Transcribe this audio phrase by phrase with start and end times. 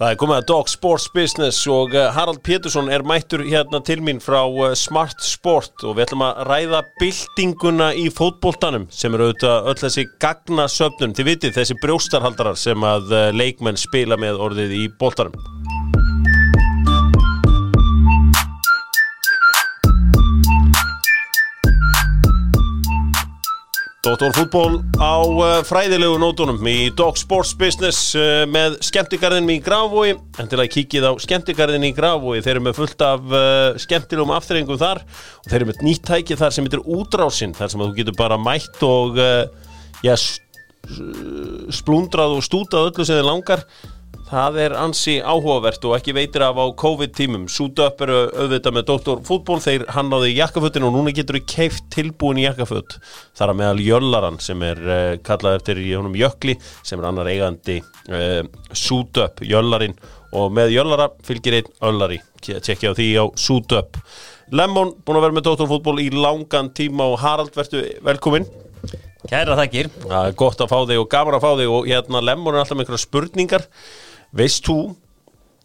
[0.00, 4.00] Það er komið að Dog Sports Business og uh, Harald Pétursson er mættur hérna til
[4.00, 9.28] mín frá uh, Smart Sport og við ætlum að ræða byltinguna í fótboltanum sem eru
[9.28, 14.74] auðvitað öll þessi gagnasöfnun, þið vitið þessi brjóstarhaldarar sem að uh, leikmenn spila með orðið
[14.78, 15.36] í boltanum.
[24.00, 30.48] Dóttórfútból á uh, fræðilegu nótunum í Dog Sports Business uh, með skemmtigarðin í Grafói en
[30.48, 34.80] til að kíkið á skemmtigarðin í Grafói þeir eru með fullt af uh, skemmtilegum afþreyingum
[34.80, 38.16] þar og þeir eru með nýtt tæki þar sem heitir útrásinn þar sem þú getur
[38.16, 39.20] bara mætt og
[40.00, 40.14] já,
[41.76, 43.68] splundrað og stútað öllu sem þið langar
[44.30, 47.48] Það er ansi áhugavert og ekki veitir af á COVID-tímum.
[47.50, 49.22] Súta upp eru auðvitað með Dr.
[49.26, 53.00] Fútból, þeir hannaði jakkafötin og núna getur við keift tilbúin jakkaföt.
[53.34, 57.10] Það er að meðal Jöllaran sem er uh, kallað eftir í honum Jökli sem er
[57.10, 57.80] annar eigandi
[58.74, 59.98] Súta upp, Jöllarin
[60.36, 62.20] og með Jöllara fylgir einn Öllari.
[62.40, 63.98] Tjekkja á því á Súta upp.
[64.54, 65.68] Lemmon búin að vera með Dr.
[65.70, 68.46] Fútból í langan tíma og Harald verður velkominn.
[69.28, 69.90] Kæra þakkir.
[70.06, 72.62] Það er gott að fá þig og gaman að fá þig og hérna Lemmon er
[72.62, 73.66] alltaf með einhverja spurningar.
[74.30, 74.94] Veist þú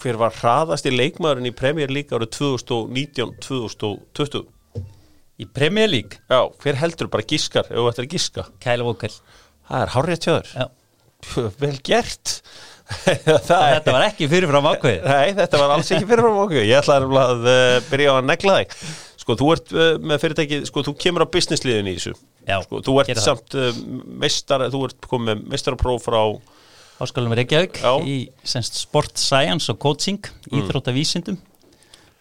[0.02, 4.47] hver var hraðast í leikmaðurinn í Premier League árið 2019-2020?
[5.35, 6.17] Í Premier League?
[6.31, 8.44] Já, hver heldur bara gískar, ef þú ættir að gíska?
[8.63, 9.13] Kyle Walker.
[9.69, 10.47] Það er hárið tjöður.
[10.55, 10.66] Já.
[11.61, 12.25] Vel gert.
[13.05, 15.00] þetta var ekki fyrirfram ákveð.
[15.05, 16.63] Nei, þetta var alls ekki fyrirfram ákveð.
[16.66, 17.57] Ég ætlaði að uh,
[17.91, 18.69] byrja á að negla þig.
[19.22, 22.13] Sko, þú ert uh, með fyrirtæki, sko, þú kemur á businessliðin í þessu.
[22.45, 23.61] Já, sko, þú ert samt uh,
[24.25, 26.22] mestar, þú ert komið mestarapróf frá
[26.95, 27.91] Háskólanum Reykjavík Já.
[28.07, 30.61] í semst, sport science og coaching mm.
[30.61, 31.39] íþróttavísindum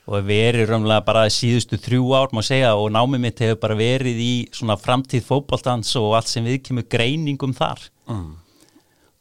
[0.04, 4.18] og erum raunlega bara síðustu þrjú ár má segja og námið mitt hefur bara verið
[4.20, 8.32] í svona framtíð fókbaltans og allt sem við kemur greiningum þar mm.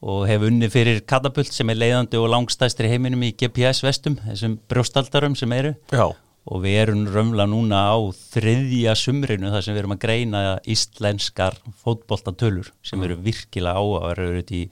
[0.10, 4.58] og hefur unni fyrir Katapult sem er leiðandi og langstæstri heiminum í GPS vestum, þessum
[4.72, 6.08] brjóstaldarum sem eru Já.
[6.10, 7.98] og við erum raunlega núna á
[8.34, 13.06] þriðja sumrinu þar sem við erum að greina íslenskar fókbaltatölur sem mm.
[13.06, 14.64] eru virkilega áhugaverður í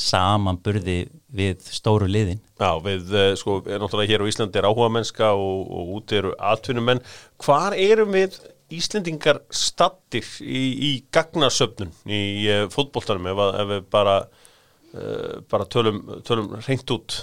[0.00, 0.98] samanburði
[1.34, 2.40] við stóru liðin.
[2.58, 6.34] Já, við, eh, sko, náttúrulega hér á Íslandi er áhuga mennska og, og úti eru
[6.38, 7.02] atvinnumenn.
[7.42, 8.38] Hvar erum við
[8.68, 12.20] Íslendingar stattir í, í gagnasöfnun í
[12.52, 14.16] uh, fótbolltarum ef, ef við bara,
[14.92, 17.22] uh, bara tölum, tölum reynd út?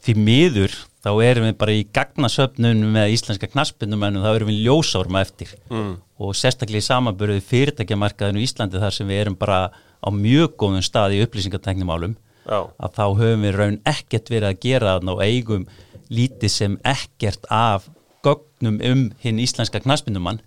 [0.00, 4.62] Því miður þá erum við bara í gagnasöfnun með íslenska knaspinum en þá erum við
[4.70, 5.92] ljósárma eftir mm.
[6.24, 9.60] og sérstaklega í samanburði fyrirtækjamarkaðinu Íslandi þar sem við erum bara
[10.00, 12.16] á mjög góðum stað í upplýsingarteknimálum
[12.50, 15.66] að þá höfum við raun ekkert verið að gera þarna og eigum
[16.10, 17.90] lítið sem ekkert af
[18.24, 20.40] gögnum um hinn íslenska knaspindumann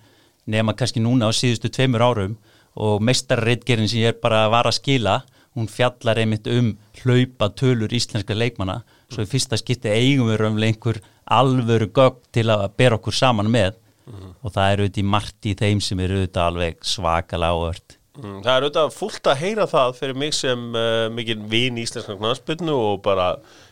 [0.46, 2.36] nema kannski núna á síðustu tveimur árum
[2.74, 5.22] og meistarreitgerinn sem ég er bara að vara að skila
[5.54, 8.82] hún fjallar einmitt um hlaupa tölur íslenska leikmana
[9.14, 11.00] svo í fyrsta skipti eigum við raun einhver
[11.30, 13.78] alvöru gögn til að bera okkur saman með.
[14.04, 14.32] Mm -hmm.
[14.42, 18.52] og það eru auðvitað margt í þeim sem eru auðvitað alveg svakalega áhört Mm, það
[18.54, 22.76] er auðvitað fullt að heyra það fyrir mig sem uh, mikið vinn í Íslenska knastbyrnu
[22.78, 23.32] og bara,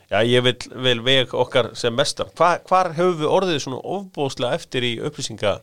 [0.09, 2.31] já ég vil, vil veg okkar sem mestar.
[2.39, 5.53] Hva, hvar hefur við orðið svona ofbóðslega eftir í upplýsinga,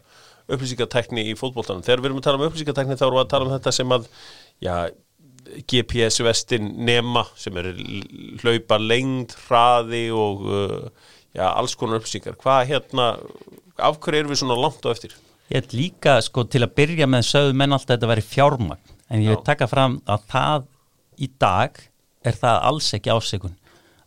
[0.46, 1.82] upplýsingatekni í fótbóltanum?
[1.82, 3.98] Þegar við erum að tala um upplýsingatekni þá erum við að tala um þetta sem
[3.98, 4.08] að,
[4.62, 4.74] já,
[5.74, 7.74] GPS-vestin nema sem eru
[8.44, 12.38] hlaupa lengd, hraði og uh, já, alls konar upplýsingar.
[12.38, 13.16] Hvað hérna,
[13.74, 15.18] af hverju erum við svona langt á eftir?
[15.48, 18.96] Ég held líka sko til að byrja með sögðu menn alltaf þetta væri fjármagn.
[19.08, 20.66] En ég vil taka fram að það
[21.18, 21.78] í dag
[22.26, 23.56] er það alls ekki ásökun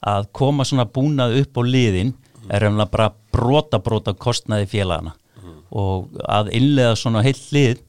[0.02, 2.14] að koma svona búnað upp á liðin
[2.52, 5.58] er umlað bara brota brota kostnaði félagana mm.
[5.78, 7.82] og að innlega svona heilt lið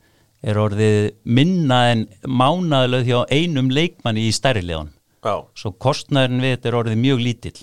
[0.43, 4.93] er orðið minna en mánaðileg því á einum leikmanni í stærri liðan
[5.23, 7.59] svo kostnaðin við þetta er orðið mjög lítill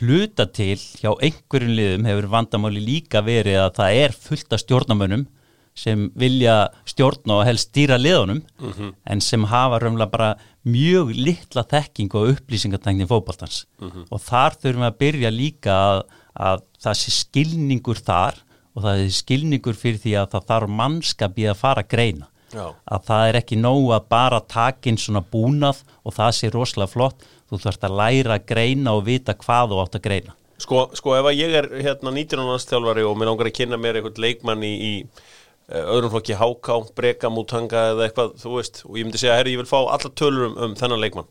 [0.00, 5.26] hluta til hjá einhverjum liðum hefur vandamáli líka verið að það er fullt af stjórnamönnum
[5.76, 8.92] sem vilja stjórna og helst stýra liðunum mm -hmm.
[9.04, 14.06] en sem hafa raunlega bara mjög litla þekking og upplýsingartækning fókbaltans mm -hmm.
[14.10, 16.02] og þar þurfum við að byrja líka að,
[16.34, 18.34] að það sé skilningur þar
[18.74, 22.26] og það er skilningur fyrir því að það þarf mannskap í að fara að greina
[22.52, 22.74] Já.
[22.86, 27.24] að það er ekki nógu að bara takin svona búnað og það sé rosalega flott
[27.50, 31.12] þú þarfst að læra að greina og vita hvað þú átt að greina Sko, sko
[31.18, 32.40] ef að ég er hérna 19.
[32.54, 36.78] ástjálfari og mér ángar að kynna mér einhvern leikmann í, í uh, öðrum flokki háká,
[36.96, 40.12] breka, mútanga eða eitthvað, þú veist, og ég myndi segja herri, ég vil fá alla
[40.16, 41.28] tölur um, um þennan leikmann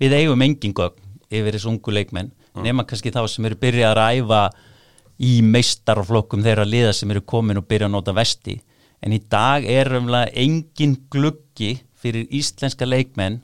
[0.00, 2.64] Við eigum engin gögn yfir þessu ungu leikmenn, mm.
[2.64, 4.42] nema kannski þá sem eru byrjað að ræfa
[5.22, 8.56] í meistarflokkum þeirra liða sem eru komin og byrjað að nota vesti
[9.02, 13.42] en í dag er umlega engin gluggi fyrir íslenska leikmenn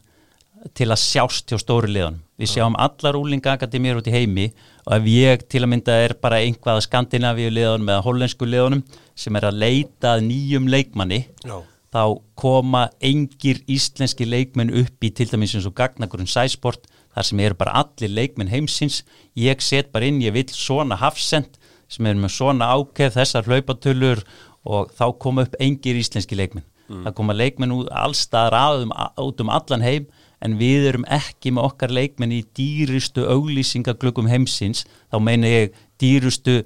[0.74, 4.46] til að sjást hjá stóri liðan við sjáum allar úlingaakademíur út í heimi
[4.84, 8.84] og ef ég til að mynda er bara einhvað skandinavíu liðunum eða hollensku liðunum
[9.18, 11.58] sem er að leita nýjum leikmanni Já.
[11.94, 12.02] þá
[12.38, 16.86] koma engir íslenski leikmenn upp í til dæmis eins og gagnagurinn sæsport
[17.18, 19.02] þar sem eru bara allir leikmenn heimsins.
[19.34, 21.58] Ég set bara inn, ég vil svona hafsend
[21.88, 24.22] sem er með svona ákveð þessar hlaupatölur
[24.68, 26.66] og þá koma upp engir íslenski leikmenn.
[26.88, 30.06] Það koma leikmenn út allstaðar aðum, út um allan heim
[30.44, 36.60] en við erum ekki með okkar leikmenn í dýrustu auglýsingaglöggum heimsins þá meina ég dýrustu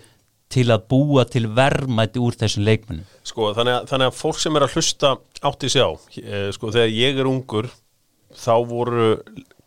[0.53, 4.59] til að búa til verðmætti úr þessum leikmennum Sko, þannig að, þannig að fólk sem
[4.59, 5.91] er að hlusta átti sig á,
[6.21, 7.71] eh, sko, þegar ég er ungur
[8.33, 9.09] þá voru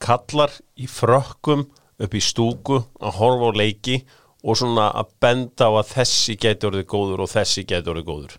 [0.01, 1.65] kallar í frökkum
[2.01, 3.99] upp í stúku að horfa á leiki
[4.45, 8.35] og svona að benda á að þessi geti orðið góður og þessi geti orðið góður.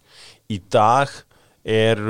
[0.53, 1.15] Í dag
[1.67, 2.03] er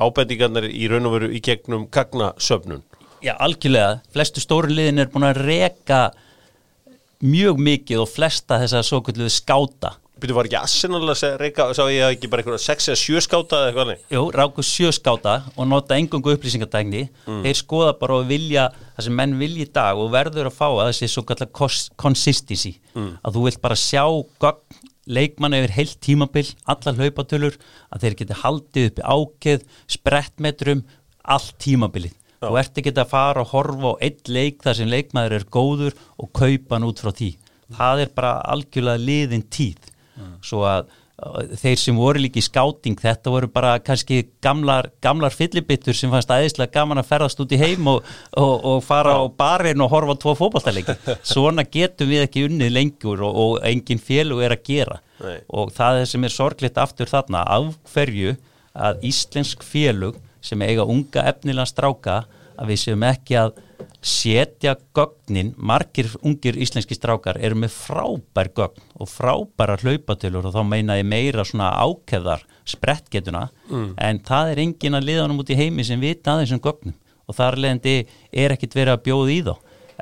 [0.00, 2.82] ábendingarnir í raun og veru í gegnum gagnasöfnun.
[3.24, 4.00] Já, algjörlega.
[4.12, 6.00] Flestu stóru liðin er búin að reka
[7.24, 9.94] mjög mikið og flesta þess að svo kvölduðu skáta.
[10.20, 13.58] Býtu var ekki Arsenal að reyka, sá ég ekki bara einhverja 6 eða 7 skáta
[13.58, 14.04] eða eitthvað nei?
[14.14, 17.02] Jú, ráku sjö skáta og nota engungu upplýsingatækni.
[17.26, 20.66] Þeir skoða bara og vilja það sem menn vilja í dag og verður að fá
[20.68, 21.50] að þessi svo kallar
[22.00, 22.76] consistency.
[22.94, 24.04] Að þú vilt bara sjá
[24.44, 27.56] gögn leikmann yfir heilt tímabil, allar hlaupatölur,
[27.92, 29.64] að þeir geti haldið uppi ákeð,
[29.96, 30.84] sprettmetrum,
[31.24, 32.14] allt tímabilið.
[32.44, 35.96] Þú ert ekki að fara og horfa á einn leik þar sem leikmaður er góður
[36.20, 37.30] og kaupa hann út frá því.
[37.74, 39.88] Það er bara algjörlega liðin tíð.
[40.44, 45.94] Svo að þeir sem voru líka í skáting, þetta voru bara kannski gamlar, gamlar fyllibittur
[45.94, 48.08] sem fannst aðeinslega gaman að ferðast út í heim og,
[48.40, 50.96] og, og fara á barinn og horfa á tvo fótballtæleiki.
[51.34, 54.98] Svona getum við ekki unnið lengur og, og engin félug er að gera.
[55.22, 55.38] Nei.
[55.54, 58.34] Og það er sem er sorglitt aftur þarna, af hverju
[58.74, 62.24] að íslensk félug sem eiga unga efnilega stráka
[62.58, 63.54] að við séum ekki að
[64.04, 70.60] setja gögnin, margir ungir íslenski strákar eru með frábær gögn og frábæra hlaupatölur og þá
[70.68, 73.48] meina ég meira svona ákeðar sprettgetuna.
[73.96, 77.38] En það er engin að liðanum út í heimi sem vita að þessum gögnum og
[77.38, 77.96] þar leðandi
[78.32, 79.54] er ekkit verið að bjóða í þá.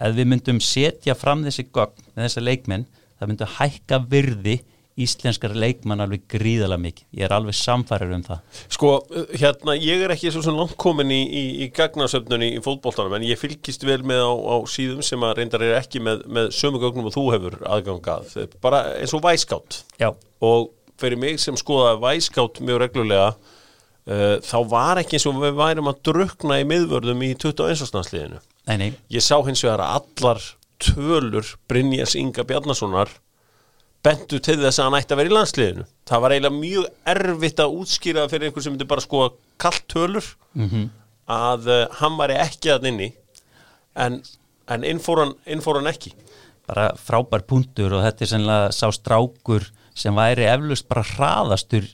[0.03, 2.87] Ef við myndum setja fram þessi gögn með þessa leikmenn,
[3.19, 4.57] það myndum hækka virði
[5.01, 7.07] íslenskara leikmann alveg gríðalega mikið.
[7.17, 8.43] Ég er alveg samfærir um það.
[8.73, 8.91] Sko,
[9.31, 13.27] hérna, ég er ekki svo sem langt komin í, í, í gagnasöfnunni í fótboltanum, en
[13.27, 16.83] ég fylgist vel með á, á síðum sem að reyndar er ekki með, með sömu
[16.83, 18.37] gögnum og þú hefur aðgangað.
[18.65, 19.83] Bara eins og væskátt.
[20.03, 20.11] Já.
[20.45, 23.33] Og fyrir mig sem skoða væskátt mjög reglulega,
[24.13, 27.89] uh, þá var ekki eins og við værum að drukna í miðvörðum í 21.
[27.97, 28.43] landsliðinu.
[28.69, 28.91] Nei, nei.
[29.11, 30.45] Ég sá hins vegar að allar
[30.83, 33.11] tölur Brynjas Inga Bjarnasonar
[34.03, 35.85] bentu til þess að hann ætti að vera í landsliðinu.
[36.11, 39.33] Það var eiginlega mjög erfitt að útskýra fyrir einhver sem myndi bara skoða
[39.63, 40.91] kallt tölur Mhm.
[41.33, 43.13] að uh, hann væri ekki að inni
[43.97, 44.23] en,
[44.69, 46.13] en inn, fór hann, hann ekki.
[46.67, 51.87] Bara frábær punktur og þetta er sennilega sá strákur sem væri eflust bara hraðastur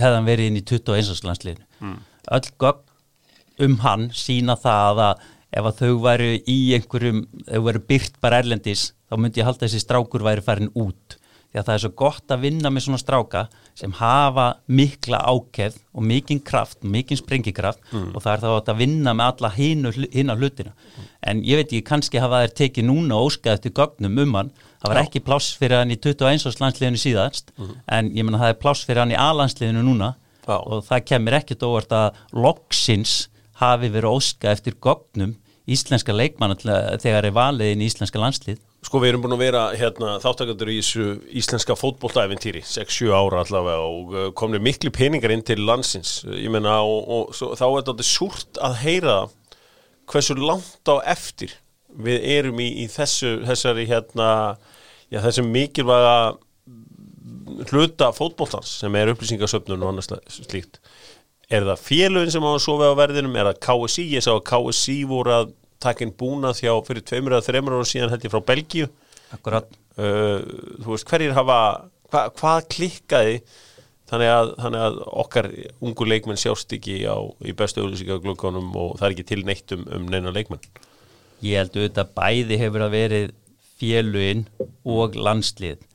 [0.00, 1.24] hefðan verið inn í 21.
[1.26, 1.66] landsliðinu.
[1.80, 1.98] Mm.
[2.36, 2.86] Öll gögn
[3.60, 8.38] um hann sína það að ef að þau væru í einhverjum, þau væru byrt bara
[8.40, 11.16] erlendis, þá myndi ég halda þessi strákur væri farin út.
[11.50, 13.40] Því að það er svo gott að vinna með svona stráka
[13.74, 17.80] sem hafa mikla ákeð og mikinn kraft, mikinn sprengikraft
[18.14, 20.72] og það er þá að vinna með alla hinn á hlutina.
[21.26, 24.52] En ég veit ekki, kannski hafa þær tekið núna og óskað eftir gögnum um hann.
[24.80, 26.54] Það var ekki pláss fyrir hann í 21.
[26.62, 27.50] landsliðinu síðast,
[27.88, 30.14] en ég menna það er pláss fyrir hann í A-landsliðinu núna
[30.46, 30.56] Já.
[30.56, 33.28] og það kemur ekkert óvart að loksins
[33.60, 35.34] hafi verið óskað eftir gögnum
[35.70, 38.58] íslenska leikmanna til að- þegar er valið inn í íslenska landslið.
[38.80, 41.06] Sko við erum búin að vera hérna, þáttakandur í þessu
[41.36, 46.22] íslenska fótboltaæventýri 6-7 ára allavega og uh, komni miklu peningar inn til landsins.
[46.32, 49.18] Ég meina og, og svo, þá er þetta súrt að heyra
[50.10, 51.52] hversu langt á eftir
[51.90, 54.30] við erum í, í þessu þessari hérna
[55.10, 56.16] já, þessu mikilvæga
[57.70, 60.10] hluta fótboltans sem er upplýsingasöfnun og annars
[60.40, 60.80] slíkt.
[61.50, 63.34] Er það félögin sem á að sofa á verðinum?
[63.36, 65.50] Er það KSI, ég sá að KSI voru að
[65.82, 68.90] taka inn búna þjá fyrir tveimur eða þreimur ára síðan ég frá Belgíu.
[70.00, 70.38] Uh,
[70.80, 71.58] þú veist hverjir hafa
[72.10, 73.34] hva, hvað klikkaði
[74.10, 75.48] þannig að, þannig að okkar
[75.86, 79.84] ungu leikmenn sjást ekki á, í bestu auðlýsingaglöggunum og það er ekki til neitt um,
[79.96, 80.62] um neina leikmenn?
[81.44, 83.30] Ég held auðvitað bæði hefur að verið
[83.80, 84.44] félugin
[84.84, 85.86] og landslið.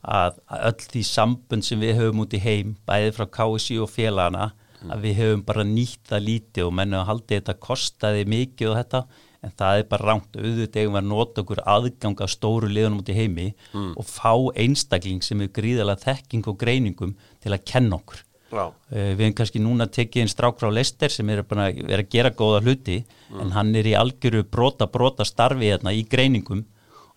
[0.00, 3.90] Að að öll því sambund sem við höfum út í heim, bæði frá KSI og
[3.92, 4.50] félagana,
[4.88, 8.78] að við höfum bara nýtt það lítið og mennu að haldi þetta kostaði mikið og
[8.80, 9.02] þetta,
[9.40, 13.00] en það er bara rámt auðvitað eigum við að nota okkur aðgang af stóru liðunum
[13.00, 17.96] út í heimi og fá einstakling sem er gríðalega þekking og greiningum til að kenna
[18.00, 18.24] okkur.
[18.50, 18.64] Já.
[18.66, 21.52] Uh, við hefum kannski núna tekið einn strák frá Lester sem er að
[21.86, 22.98] vera að gera góða hluti
[23.38, 26.64] en hann er í algjöru brota brota starfi hérna í greiningum.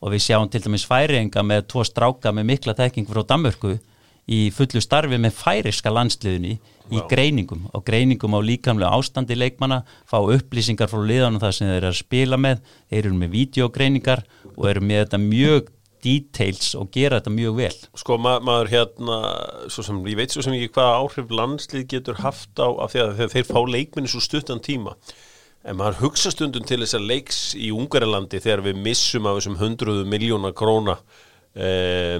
[0.04, 3.78] Og við sjáum til dæmis færienga með tvo stráka með mikla þekking frá Danmörku
[4.32, 6.56] í fullu starfi með færiska landsliðunni
[6.94, 7.06] í Já.
[7.12, 11.92] greiningum og greiningum á líkamlega ástandi leikmanna fá upplýsingar frá liðanum það sem þeir eru
[11.92, 12.62] að spila með
[12.92, 15.72] þeir eru með videogreiningar og eru með þetta mjög
[16.04, 19.20] details og gera þetta mjög vel Sko ma maður hérna,
[19.72, 23.48] sem, ég veit svo sem ekki hvaða áhrif landslið getur haft á að þeir, þeir
[23.48, 24.98] fá leikminni svo stuttan tíma
[25.64, 29.60] en maður hugsa stundum til þess að leiks í Ungarlandi þegar við missum af þessum
[29.62, 30.98] hundruðu miljóna króna
[31.56, 32.20] eh,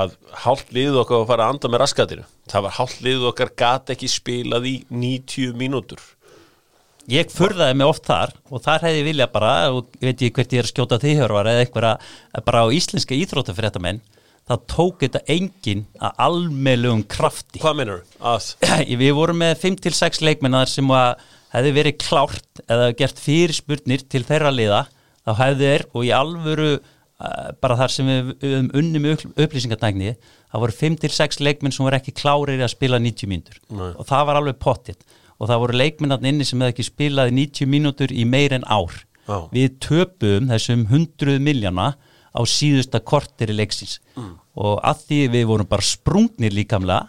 [0.00, 3.54] að hálft liðu okkar að fara að anda með raskatinu það var hálft liðu okkar
[3.58, 6.02] gat ekki spilað í 90 mínútur
[7.06, 10.34] Ég furðaði mig oft þar og þar hefði ég vilja bara, og ég veit ekki
[10.34, 14.00] hvert ég er að skjóta þýhjörvar eða einhverja bara á íslenska íþróttafréttamenn,
[14.50, 17.62] það tók þetta enginn að almennlegum krafti.
[17.62, 18.50] Hvað meinar að?
[19.04, 20.90] Við vorum með 5-6 leikmennar sem
[21.54, 24.82] hefði verið klárt eða gert fyrirspurnir til þeirra liða,
[25.22, 26.70] þá hefði þeir og í alvöru
[27.16, 30.16] bara þar sem við um unnum upplýsingatækni,
[30.52, 33.92] það voru 5-6 leikmenn sem voru ekki klárir að spila 90 mínútur Nei.
[33.94, 35.06] og það var alveg pottitt
[35.36, 38.92] og það voru leikmennarnir inni sem hefði ekki spilaði 90 mínútur í meir en ár
[39.24, 39.38] Já.
[39.52, 41.94] við töpum þessum 100 miljana
[42.36, 44.32] á síðusta kortir í leiksins mm.
[44.60, 47.06] og að því við vorum bara sprungnir líkamlega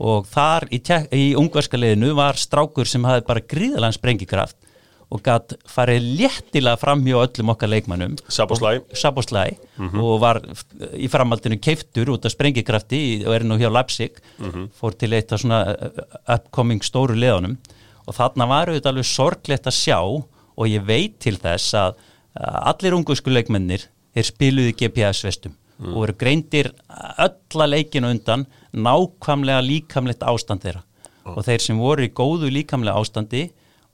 [0.00, 0.78] og þar í,
[1.10, 4.56] í ungverska liðinu var strákur sem hafði bara gríðalega sprengikraft
[5.10, 8.76] og gatt farið léttilega fram hjá öllum okkar leikmannum Saboslæ.
[8.94, 9.44] Saboslæ
[9.98, 10.40] og var
[10.94, 14.20] í framhaldinu keiftur út af sprengikrafti og er nú hjá Leipzig.
[14.78, 16.02] Fór til eitt af svona uh,
[16.36, 17.58] upcoming stóru liðanum
[18.06, 22.70] og þarna var auðvitað alveg sorglegt að sjá og ég veit til þess að uh,
[22.70, 26.70] allir ungusku leikmennir þeir spiluði GPS-vestum og voru greindir
[27.18, 28.44] ölla leikinu undan
[28.76, 30.82] nákvæmlega líkamlegt ástand þeirra.
[31.24, 33.46] Og þeir sem voru í góðu líkamlega ástandi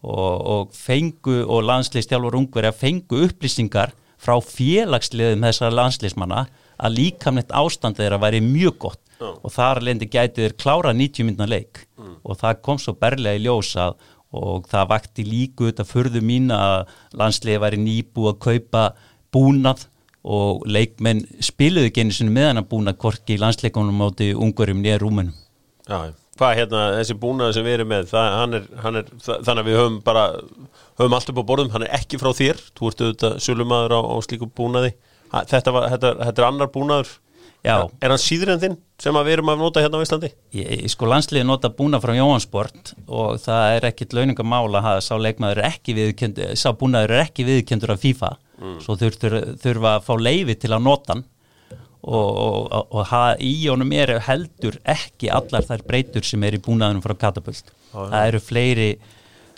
[0.03, 7.97] og, og fengu og landsliðstjálfur ungverja fengu upplýsingar frá félagsliðum þessara landsliðsmanna að líkamlegt ástand
[7.97, 9.31] þeirra væri mjög gott Já.
[9.33, 11.87] og þar lendi gæti þeir klára 90 myndna leik
[12.23, 13.97] og það kom svo berlega í ljós að
[14.37, 18.83] og það vakti líku þetta förðu mín að landsliði væri nýbú að kaupa
[19.33, 19.87] búnað
[20.27, 21.23] og leikmenn
[21.87, 25.35] ekki einu sinni með hann að búnað korki í landsleikunum áti ungverjum nýja rúmenum
[25.87, 26.26] Já, já.
[26.39, 29.69] Hvað hérna, þessi búnaði sem við erum með það, hann er, hann er, þannig að
[29.69, 30.25] við höfum bara
[31.01, 34.01] höfum allt upp á borðum, hann er ekki frá þér þú ert auðvitað sölumadur á,
[34.01, 34.93] á slíku búnaði.
[35.33, 37.15] Þetta, var, þetta, þetta er annar búnaður.
[37.67, 37.81] Já.
[37.99, 40.29] er hann síður en þinn sem við erum að nota hérna á Íslandi?
[40.55, 45.65] Ég, sko landsliði nota búna frá Jóhansport og það er ekkit launingamála að sá leikmaður
[45.67, 48.31] ekki viðkendur sá búnaður er ekki viðkendur af FIFA.
[48.85, 51.27] Svo þurftur, þurfa að fá leifi til að nota hann
[52.03, 52.29] og,
[52.73, 57.17] og, og, í honum er heldur ekki allar þær breytur sem er í búnaðunum frá
[57.27, 58.91] Katapult það eru fleiri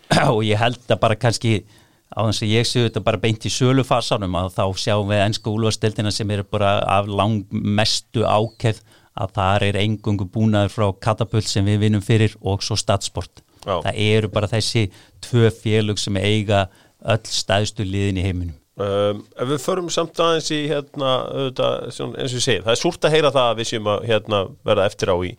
[0.35, 1.61] og ég held að bara kannski
[2.09, 5.53] á þess að ég séu þetta bara beint í sölufasanum að þá sjáum við ennsku
[5.53, 8.81] úlfasteldina sem eru bara af langmestu ákefð
[9.19, 13.43] að það er engungu búnaður frá Katapult sem við vinnum fyrir og svo Statsport.
[13.65, 13.81] Já.
[13.85, 14.87] Það eru bara þessi
[15.25, 16.69] tvö félug sem eiga
[17.03, 18.57] öll stæðstu liðin í heiminum.
[18.83, 22.83] Um, ef við förum samt aðeins í hérna, auðvitað, eins og ég segi það er
[22.83, 25.33] súrt að heyra það að við séum að hérna, verða eftir á í,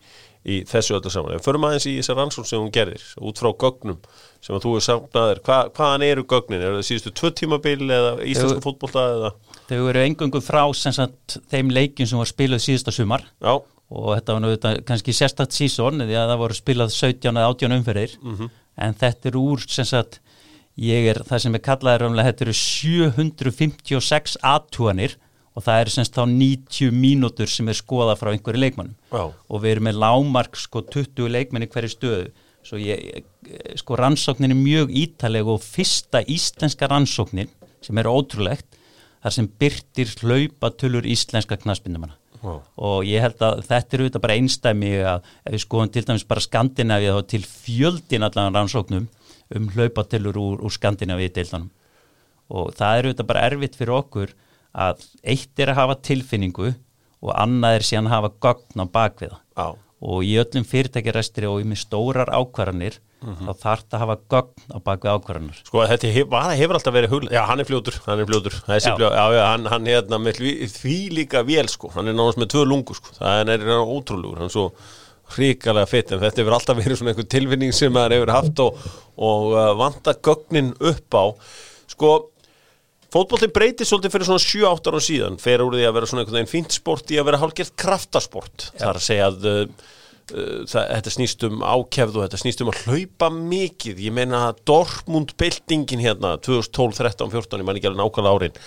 [0.49, 1.35] í þessu öllu saman.
[1.35, 3.99] Ef við förum aðeins í þessar rannsókn sem hún gerðir út frá gögnum
[4.39, 8.13] sem að þú er samnaðir Hva, hvaðan eru gögnin, eru það síðustu tvö tímabil eða
[8.23, 9.33] íslensku fótbolta eða?
[9.69, 13.25] Þau eru engungu frá sagt, þeim leikjum sem var spiluð síðasta sumar.
[13.43, 17.77] Já, og þetta var þetta, kannski sérstakt sísón að það voru spilað 17 eða 18
[17.79, 18.15] umferðir.
[18.79, 20.21] En þetta er úr sem sagt
[20.79, 25.17] ég er það sem er kallaði raunlega þetta eru 756 aðtúanir
[25.57, 29.23] og það eru sem sagt þá 90 mínútur sem er skoðað frá einhverju leikmannum já,
[29.27, 32.29] og við erum með lámark sko 20 leikmenn í hverju stöðu.
[32.63, 33.23] Svo ég,
[33.79, 37.51] sko rannsóknin er mjög ítaleg og fyrsta íslenska rannsóknin
[37.83, 38.79] sem er ótrúlegt
[39.23, 42.53] þar sem byrtir hlaupatölur íslenska knaspindumanna Já.
[42.79, 46.27] og ég held að þetta er auðvitað bara einstæmi að ef við skoðum til dæmis
[46.29, 49.09] bara Skandinavíu þá til fjöldin allan rannsóknum
[49.55, 51.69] um hlaupatölur úr, úr Skandinavíu deildanum
[52.49, 54.33] og það er auðvitað bara erfitt fyrir okkur
[54.73, 56.71] að eitt er að hafa tilfinningu
[57.19, 59.67] og annað er síðan að hafa gögn á bakviða já,
[59.99, 64.71] og í öllum fyrirtækjarestri og í með stórar ákvarðanir þá þarf það að hafa gögn
[64.71, 65.57] á bakvið ákvarðanir.
[65.67, 68.55] Sko þetta hef, hefur alltaf verið huglega, já hann er fljótur, hann er fljótur.
[68.63, 68.77] Já.
[68.85, 70.39] fljótur, já, já, hann, hann hérna með
[70.71, 74.39] því, líka vel sko, hann er náttúrulega með tvö lungu sko, það er hann ótrúlegur,
[74.39, 74.69] hann er svo
[75.35, 78.89] hrikalega fitt, en þetta hefur alltaf verið svona einhver tilfinning sem maður hefur haft og,
[79.29, 81.25] og uh, vanta gögnin upp á.
[81.89, 82.15] Sko
[83.13, 85.39] fótbolti breytist svolítið fyrir svona 7-8 ára síðan.
[85.41, 88.69] Fer úr því að vera svona einhvern veginn fínt sport í að vera hálfgert kraftasport,
[88.75, 89.63] það er að segja að uh,
[90.33, 94.05] uh, það, þetta snýst um ákefð og þetta snýst um að hlaupa mikið.
[94.09, 98.63] Ég meina að Dortmund byltingin hérna 2012, 13, 14, ég man ekki alveg nákvæmlega árin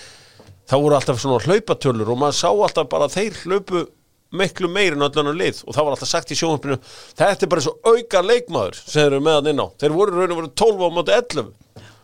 [0.69, 3.85] þá voru alltaf svona hlaupatölur og maður sá alltaf bara þeir hlaupu
[4.33, 5.63] miklu meir en öllunar lið.
[5.67, 6.79] Og það var alltaf sagt í sjónvarpinu
[7.19, 9.67] þetta er bara svo auka leikmaður sem eru meðan inn á.
[9.81, 11.51] Þeir voru raun og voru 12 á móti 11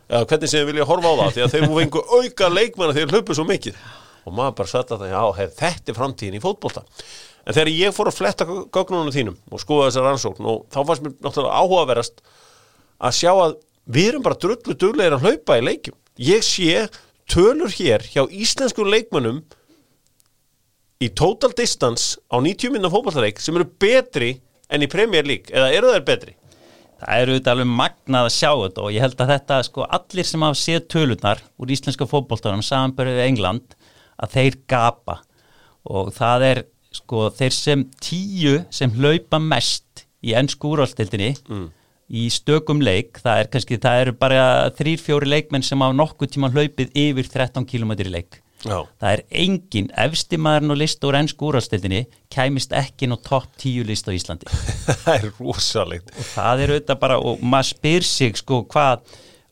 [0.09, 2.95] eða hvernig sem þið vilja horfa á það því að þeir voru einhver auka leikmaður
[2.97, 3.81] þegar þeir hlaupu svo mikið.
[4.25, 6.83] Og maður bara satt að það, já, hef, þetta er framtíðin í fótbolta.
[7.45, 11.05] En þegar ég fór að fletta gögnunum þínum og skoða þessar rannsókn og þá fannst
[11.05, 12.19] mér náttúrulega áhugaverast
[12.99, 13.55] að sjá að
[13.89, 15.97] við erum bara drullu duglegir að hlaupa í leikjum.
[16.19, 16.83] Ég sé
[17.31, 19.41] tölur hér hjá íslenskum leikmönnum
[20.99, 24.33] í total distance á 90 minna fótballleik sem eru betri
[24.67, 26.33] enn í Premier League eða eru þeir betri?
[26.99, 30.27] Það eru auðvitað alveg magnað að sjá þetta og ég held að þetta, sko, allir
[30.27, 33.77] sem hafa séð tölunar úr íslenska fótballtánum samanbörðið England,
[34.19, 35.15] að þeir gapa
[35.87, 36.61] og það er,
[36.99, 41.65] sko, þeir sem tíu sem hlaupa mest í ennsku úrvaldstildinni mm.
[42.11, 44.43] í stökum leik, það er kannski, það eru bara
[44.75, 48.83] þrýr, fjóri leikmenn sem á nokkuð tíma hlaupið yfir 13 km leik Já.
[48.99, 52.01] það er engin efstimaðurinn og list og ennsku úrvaldstildinni
[52.33, 54.51] kæmist ekki ná topp tíu list á Íslandi
[55.05, 59.05] það er rosalegt og það er auðvitað bara og maður spyr sig sko hvað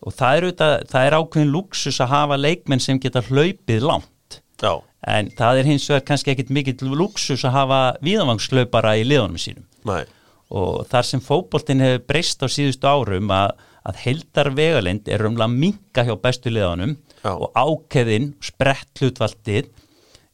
[0.03, 4.39] og það er auðvitað, það er ákveðin luxus að hafa leikmenn sem geta hlaupið langt
[4.59, 4.73] Já.
[5.07, 9.63] en það er hins vegar kannski ekkit mikill luxus að hafa víðavangslaupara í liðanum sínum
[9.87, 10.03] Nei.
[10.51, 13.55] og þar sem fókbóltinn hefur breyst á síðustu árum að,
[13.87, 17.33] að heldar vegalind er umlað minga hjá bestu liðanum Já.
[17.33, 19.67] og ákeðin, sprett hlutvaldið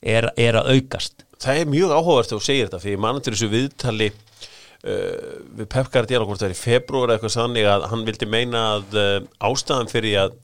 [0.03, 3.33] er, er að aukast það er mjög áhugavert þegar þú segir þetta ég mann til
[3.33, 8.05] þessu viðtali uh, við Pep Guardiola hvort það er í februar eitthvað sannig að hann
[8.07, 9.17] vildi meina að uh,
[9.49, 10.37] ástæðan fyrir að,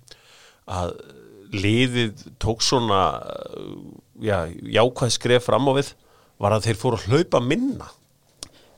[0.79, 0.97] að
[1.55, 3.79] liðið tók svona uh,
[4.23, 5.93] já, jákvæð skref fram á við
[6.39, 7.89] var að þeir fóru að hlaupa minna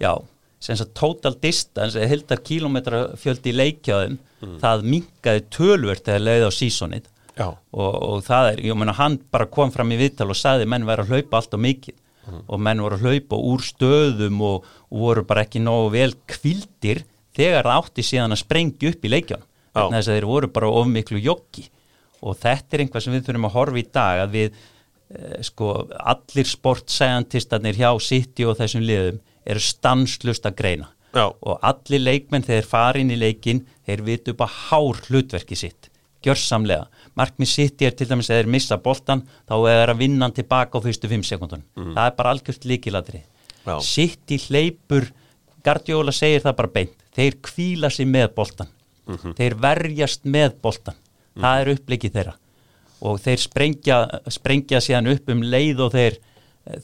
[0.02, 0.16] Já,
[0.62, 4.18] sem að total distance eða heldar kilometra fjöldi í leikjaðum,
[4.62, 7.10] það minkaði tölvert eða leið á sísonið.
[7.50, 10.88] Og, og það er, ég meina hann bara kom fram í viðtal og sagði menn
[10.88, 11.98] væri að hlaupa allt og mikið.
[12.46, 17.02] Og menn voru að hlaupa úr stöðum og, og voru bara ekki nógu vel kvildir
[17.36, 19.42] þegar það átti síðan að sprengja upp í leikján
[19.74, 19.82] Já.
[19.88, 21.66] þess að þeir voru bara of miklu joggi.
[22.22, 25.72] Og þetta er einhvað sem við þurfum að horfa í dag að við eh, sko
[26.14, 30.92] allir sportsæjantistarnir hjá City og þessum liðum eru stanslust að greina.
[31.12, 31.26] Já.
[31.28, 35.90] og allir leikmenn þegar fara inn í leikin þeir vitu bara hár hlutverki sitt
[36.26, 36.86] gjörsamlega,
[37.20, 40.80] markmið sitt er til dæmis að þeir missa boltan þá er að vinna hann tilbaka
[40.80, 43.24] á fyrstu 5 sekundun það er bara algjört líkilatri
[43.66, 43.76] Já.
[43.86, 45.12] sitt í hleypur
[45.62, 48.72] Gardiola segir það bara beint þeir kvíla sig með boltan
[49.38, 50.98] þeir verjast með boltan
[51.40, 52.36] það er upplikið þeirra.
[53.02, 56.20] Og þeir sprengja, sprengja síðan upp um leið og þeir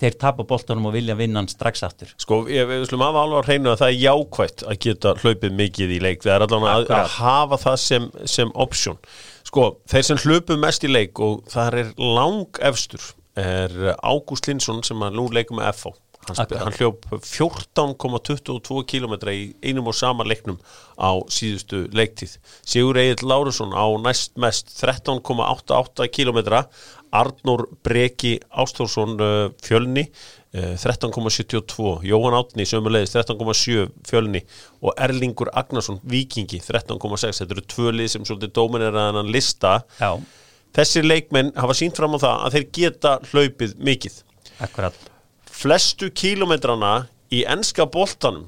[0.02, 2.10] þeir tapa boltanum og vilja vinna hann strax aftur.
[2.18, 5.54] Sko, ég, við slum hafa alveg að reyna að það er jákvætt að geta hlaupið
[5.60, 6.24] mikið í leik.
[6.24, 8.98] Það er allavega að, að hafa það sem, sem option
[9.48, 14.82] Sko, þeir sem hlaupu mest í leik og það er lang efstur er Ágúst Linsson
[14.84, 15.94] sem að nú leikum með FH
[16.28, 16.64] hann, Akkurat.
[16.64, 20.58] hann hljóp 14,22 km í einum og sama leiknum
[20.98, 22.38] á síðustu leiktíð.
[22.68, 26.42] Sigur Egil Lárusson á næst mest 13,88 km
[27.15, 30.08] Arnór Breki Ástórsson uh, fjölni
[30.56, 34.43] uh, 13,72 Jóhann Átni sömulegis 13,7 fjölni.
[34.82, 39.80] Og Erlingur Agnarsson Víkingi 13,6 þetta eru tvö lið sem svolítið dómineraðan lista.
[40.02, 40.17] Já,
[40.78, 44.22] þessir leikmenn hafa sínt fram á það að þeir geta hlaupið mikið.
[44.65, 45.08] Akkurat.
[45.58, 48.48] Flestu kílometrana í enska boltanum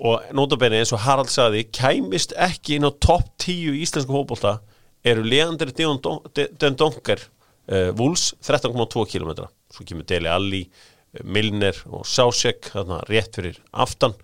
[0.00, 4.58] og notabenni eins og Harald saði kæmist ekki inn á topp 10 í íslensku fótbolta
[5.04, 7.39] eru Leander Den Donker uh,
[7.70, 14.16] Wools 13,2 km svo kemur Deli Alli, uh, Milner og Sásek þarna rétt fyrir aftan.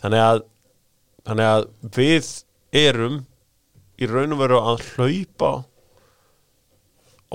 [0.00, 0.42] Þannig að
[1.28, 2.28] þannig að við
[2.80, 3.18] erum
[4.00, 5.50] í raun og veru að hlaupa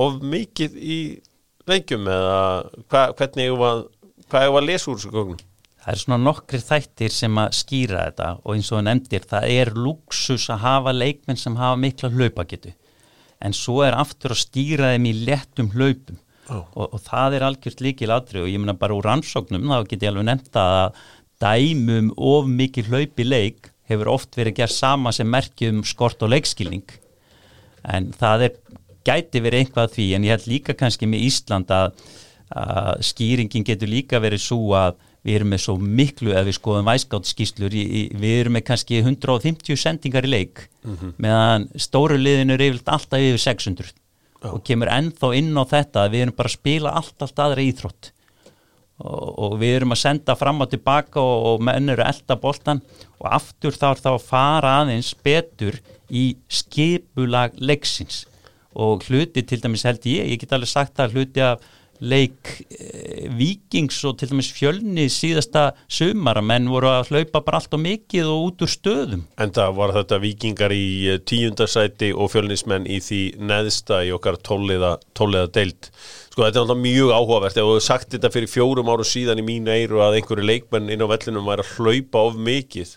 [0.01, 0.99] of mikið í
[1.69, 2.39] leikjum eða
[2.89, 3.83] hva, hvernig eigum að
[4.25, 5.43] hvað eigum að lesa úr þessu gögnum?
[5.85, 9.71] Það er svona nokkri þættir sem að skýra þetta og eins og nefndir, það er
[9.77, 12.73] luxus að hafa leikmenn sem hafa mikla hlaupagetu
[13.45, 16.21] en svo er aftur að stýra þeim í léttum hlaupum.
[16.45, 16.59] Já.
[16.61, 20.03] og, og það er algjört líkil aðri og ég meina bara úr rannsóknum þá get
[20.05, 20.99] ég alveg nefnt að
[21.41, 26.85] dæmum of mikið hlaupi leik hefur oft verið gert sama sem merkjum skort og leikskilning.
[27.85, 28.53] En það er
[29.05, 30.07] gæti verið einhvað að því.
[30.17, 31.99] En ég held líka kannski með Ísland að,
[32.49, 36.89] að skýringin getur líka verið svo að við erum með svo miklu ef við skoðum
[36.91, 40.65] væskáttskíslur við erum með kannski 150 sendingar í leik
[41.17, 43.95] meðan stóru liðinu er yfirleitt alltaf yfir 600
[44.53, 47.65] og kemur ennþá inn á þetta að við erum bara að spila allt, allt aðra
[47.65, 48.11] íþrótt.
[48.95, 52.79] Og, og við erum að senda fram og tilbaka og, og menn eru elda boltan
[53.19, 58.23] og aftur er þá að fara aðeins betur í skipulag leiksins.
[58.75, 61.63] Og hluti til dæmis held ég, ég get alveg sagt að hluti að
[62.03, 67.77] leik e, vikings og til dæmis fjölni síðasta sumar menn voru að hlaupa bara allt
[67.77, 69.23] og mikið og út úr stöðum.
[69.39, 74.41] En það var þetta vikingar í eh, tíundasæti og fjölnismenn í því neðsta í okkar
[74.43, 75.89] tóliða, tóliða deild.
[76.33, 77.55] Sko þetta er alltaf mjög áhugavert.
[77.55, 80.91] Ef þú hefur sagt þetta fyrir fjórum áru síðan í mínu eiru að einhverju leikmenn
[80.91, 82.93] inn á vellinum væri að hlaupa of mikið.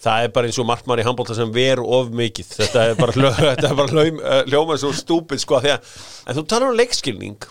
[0.00, 2.54] Það er bara eins og markmann í handbólta sem veru of mikið.
[2.56, 3.12] Þetta er bara,
[3.52, 7.50] þetta er bara hljóm, hljómað svo stúpid sko að en þú talar um leikskilning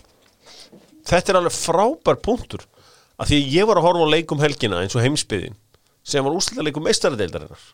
[1.10, 2.64] þetta er alveg frábær punktur.
[3.20, 5.58] Að því ég var að horfa á leikum helgina eins og heimsbyðin
[6.10, 7.64] sem var úslega leikum meistaradeildarinnar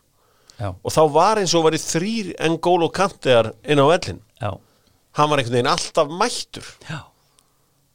[0.59, 4.51] og þá var eins og verið þrýr en gól og kantegar inn á vellin Já,
[5.17, 6.67] hann var einhvern veginn alltaf mættur.
[6.89, 6.99] Já,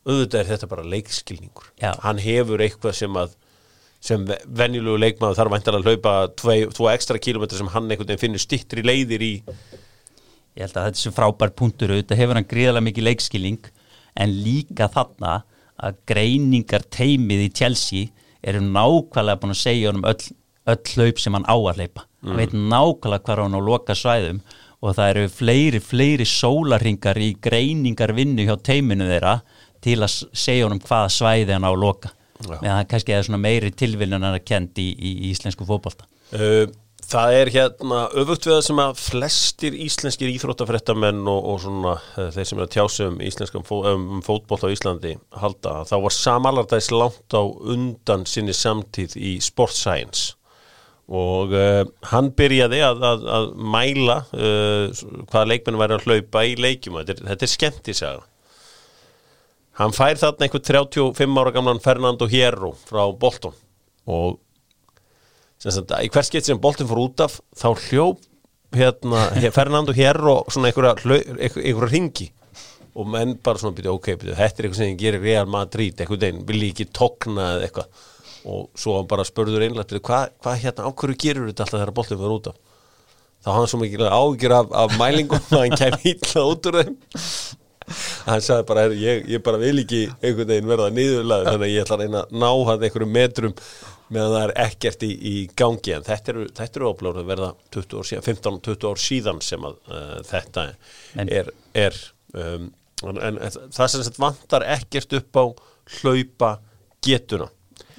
[0.07, 1.68] auðvitað er þetta bara leikskilningur.
[1.83, 1.92] Já.
[2.02, 3.37] hann hefur eitthvað sem að
[4.02, 8.83] sem venjulegu leikmaður þarf að hlaupa tvo, ekstra kílómetri sem hann einhvern veginn finnur stittri
[8.83, 9.35] leiðir í.
[10.57, 11.94] Ég held að þetta er svo frábær punktur.
[11.94, 13.70] Auðvitað hefur hann gríðarlega mikið leikskilning
[14.14, 15.42] en líka þarna
[15.83, 18.11] að greiningar teimið í Chelsea
[18.42, 20.33] eru nákvæmlega búin að segja honum öll,
[20.70, 24.42] öll hlaup sem hann á að hlaupa hann veit nákvæmlega hvað hann á loka svæðum
[24.83, 29.37] og það eru fleiri, fleiri sólarhingar í greiningar vinnu hjá teiminu þeirra
[29.83, 32.11] til að segja honum hvaða svæði hann á að loka.
[32.42, 36.09] Meðan það kannski er svona meiri tilviljan að kend í, í, í íslensku fótbolta.
[36.35, 36.66] Uh,
[37.12, 42.29] það er hérna öfugt við það sem að flestir íslenskir íþróttafréttamenn og, og svona uh,
[42.35, 46.16] þeir sem er að tjása um íslenskan fó, um fótboll á Íslandi halda þá var
[46.16, 50.37] Sam Allardyce langt á undan sinni samtíð í Sport Science.
[51.12, 56.55] Og uh, hann byrjaði að, að, að mæla uh, hvaða leikmenn væri að hlaupa í
[56.61, 57.01] leikjum.
[57.03, 58.29] Þetta þetta er skemmtisaga.
[59.81, 63.55] Hann fær þarna einhver 35 ára gamlan Fernando Hierro frá Bolton.
[64.09, 64.40] Og
[65.70, 68.18] sagt, í hvers gett sem boltin fór út af þá hljóp
[68.75, 70.94] hérna, hér- Fernando Hierro svona einhverja,
[71.38, 72.31] einhverja ringi
[72.98, 76.27] og menn bara svona byrja, ok, byrja, þetta er eitthvað sem gerir Real Madrid, eitthvað
[76.29, 78.03] einn, vil ég ekki togna eða eitthvað?
[78.53, 81.94] Og svo hann bara spurður einlega, hvað hva, hérna, á hverju gerur þetta alltaf þegar
[81.96, 82.59] boltin fór út af?
[83.42, 86.96] Þá hann svo mikið ágjur af, af mælingum að hann kæmi illa út úr þeim.
[88.27, 91.72] Hann sagði bara, "Heyrðu, ég, ég bara vil ekki einhvern veginn verða niðurlega þannig að
[91.72, 93.55] ég ætla að reyna að ná hann einhverjum metrum
[94.12, 97.51] meðan það er ekkert í, í gangi en þetta eru, þetta eru óblóður að verða
[97.77, 100.66] 20 ár síðan, 15-20 ár síðan sem að uh, þetta
[101.22, 101.51] En- er,
[101.85, 101.98] er
[102.37, 102.68] um,
[103.09, 105.44] en, en það sem sagt vantar ekkert upp á
[105.98, 106.53] hlaupa
[107.03, 107.48] getuna.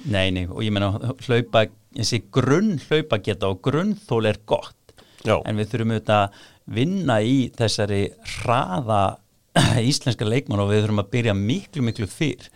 [0.04, 0.92] Nei, nei, og ég meina
[1.26, 4.78] hlaupa, þessi grunn hlaupa geta og grunnþól er gott.
[5.24, 5.38] Já.
[5.48, 6.40] en við þurfum auðvitað að
[6.76, 8.00] vinna í þessari
[8.42, 9.02] hraða
[9.90, 12.50] íslenska leikmann og við þurfum að byrja miklu, miklu fyrr.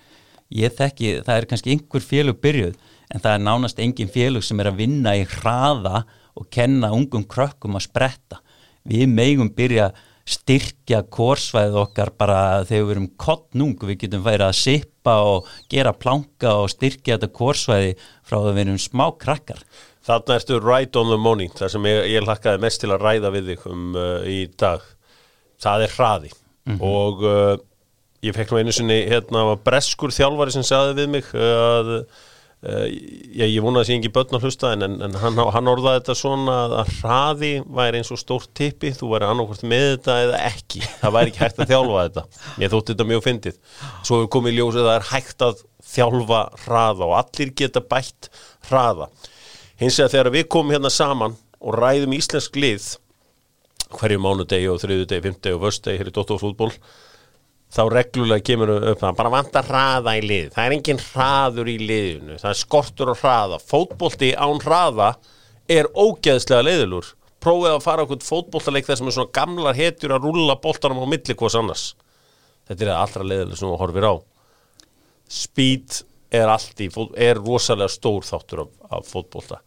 [0.53, 2.77] Ég þekki, það er kannski einhver félug byrjuð
[3.13, 6.05] en það er nánast engin félug sem er að vinna í hraða
[6.39, 8.43] og kenna ungum krökkum að spretta.
[8.89, 14.45] Við megum byrja að styrkja korsvæðið okkar bara þegar við erum kottnung, við getum færi
[14.45, 19.63] að sippa og gera planka og styrkja þetta korsvæði frá það við erum smá krakkar.
[20.09, 23.33] Þarna ertu right on the money það sem ég, ég lakkaði mest til að ræða
[23.35, 24.85] við þig um uh, í dag.
[25.65, 26.33] Það er hraði.
[26.85, 27.57] Og uh,
[28.25, 31.45] ég fekk nú einu sinni hérna var breskur þjálfari sem sagði við mig uh,
[31.79, 32.27] að uh,
[32.59, 36.17] ég, ég vona að sé ekki börn að hlusta en, en, hann, hann orðaði þetta
[36.19, 40.43] svona að, að hraði væri eins og stórt tippi þú væri annarkvort með þetta eða
[40.49, 40.83] ekki.
[41.03, 42.45] Það væri ekki hægt að þjálfa þetta.
[42.65, 43.59] Ég þótti þetta mjög fyndið.
[44.03, 47.85] Svo hefur komið í ljós að það er hægt að þjálfa hraða og allir geta
[47.95, 48.31] bætt
[48.71, 49.11] hraða.
[49.79, 52.95] Hins vegar þegar við komum hérna saman og ræðum íslensk lið
[53.95, 56.73] hverju mánudegi og þriðudegi, fymtegi og vöstegi hér í Dóttarfútból
[57.69, 60.51] þá reglulega kemur upp það bara vantar hraða í lið.
[60.55, 63.61] Það er engin hraður í liðinu það er skortur og hraða.
[63.61, 65.13] Fótbolti án hraða
[65.69, 67.13] er ógeðslega leiðilur
[67.45, 71.07] prófið að fara okkur fótboltaleik þar sem er svona gamlar hetjur að rúlla boltanum á
[71.13, 71.85] milli hvers annars.
[72.69, 74.15] Þetta er allra leiðileg sem þú horfir á.
[75.29, 76.01] Speed
[76.35, 79.61] er allt í er rosalega stór þáttur af, af fótbolta.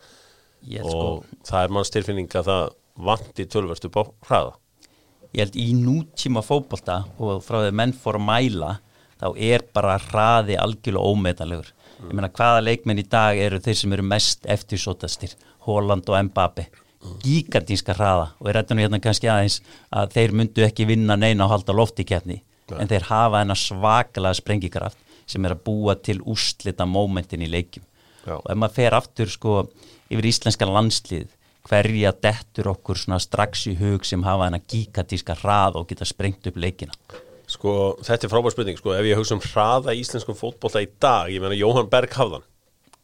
[0.70, 2.66] Ég held, sko, og það er manns tilfinning að það
[3.02, 4.61] vanti tölverst upp á hraða
[5.32, 8.72] ég held í nútíma fótbolta og frá því menn fór að mæla
[9.22, 11.74] þá er bara hraði algjörlega ómetanlegur.
[12.02, 15.36] Ég meina hvaða leikmenn í dag eru þeir sem eru mest eftirsótastir
[15.68, 16.68] Holland og Mbappe
[17.22, 18.32] gigantíska hraða.
[18.40, 21.76] Og ég rætti nú hérna kannski aðeins að þeir myndu ekki vinna neina og halda
[21.78, 22.42] lofti keppni
[22.72, 27.84] en þeir hafa hennar svakalega sprengikraft sem er að búa til úrslita mómentin í leikjum.
[28.22, 28.38] Já.
[28.38, 29.54] og ef maður fer aftur sko
[30.12, 31.30] yfir íslenska landslið
[31.70, 36.58] hverja dettur okkur strax í hug sem hafa hennar gigantíska hrað og geta sprengt upp
[36.58, 36.94] leikina?
[37.52, 41.28] Sko, þetta er frábær spurning, sko, ef ég hugsa um hraða íslenskum fótbolta í dag,
[41.34, 42.46] ég meina Jóhann Berg hafðan,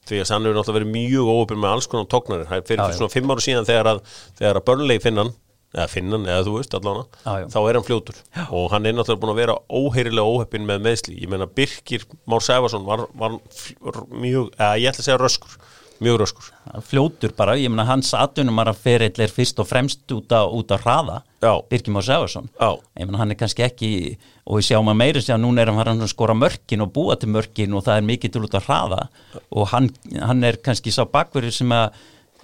[0.07, 2.83] því að hann hefur náttúrulega verið mjög óöpinn með alls konar tóknarir, það er fyrir
[2.85, 2.97] Já, já.
[3.01, 3.99] svona fimm ára síðan þegar að,
[4.39, 5.33] þegar að Burnley finnan,
[5.75, 7.47] eða finnan, eða þú veist allána, Já, já.
[7.51, 8.21] þá er hann fljótur.
[8.55, 12.45] Og hann er náttúrulega búin að vera óheyrilega óheppinn með meðsli, ég meina Birkir Már
[12.47, 13.35] Sæfarsson var, var
[14.15, 15.59] mjög, eða ég ætla að segja röskur,
[16.03, 16.49] mjög röskur.
[16.85, 20.71] fljótur bara, ég meina hans atvinnum að ferill er fyrst og fremst út á, út
[20.73, 21.21] á hraða
[21.99, 22.77] á Sefarsson Já.
[22.99, 23.89] ég meina hann er kannski ekki
[24.45, 27.17] og við sjáum að meira sér að núna er hann að skora mörkin og búa
[27.19, 29.01] til mörkin og það er mikið til út á hraða.
[29.51, 29.89] Og hann,
[30.21, 31.89] hann er kannski sá bakverður sem að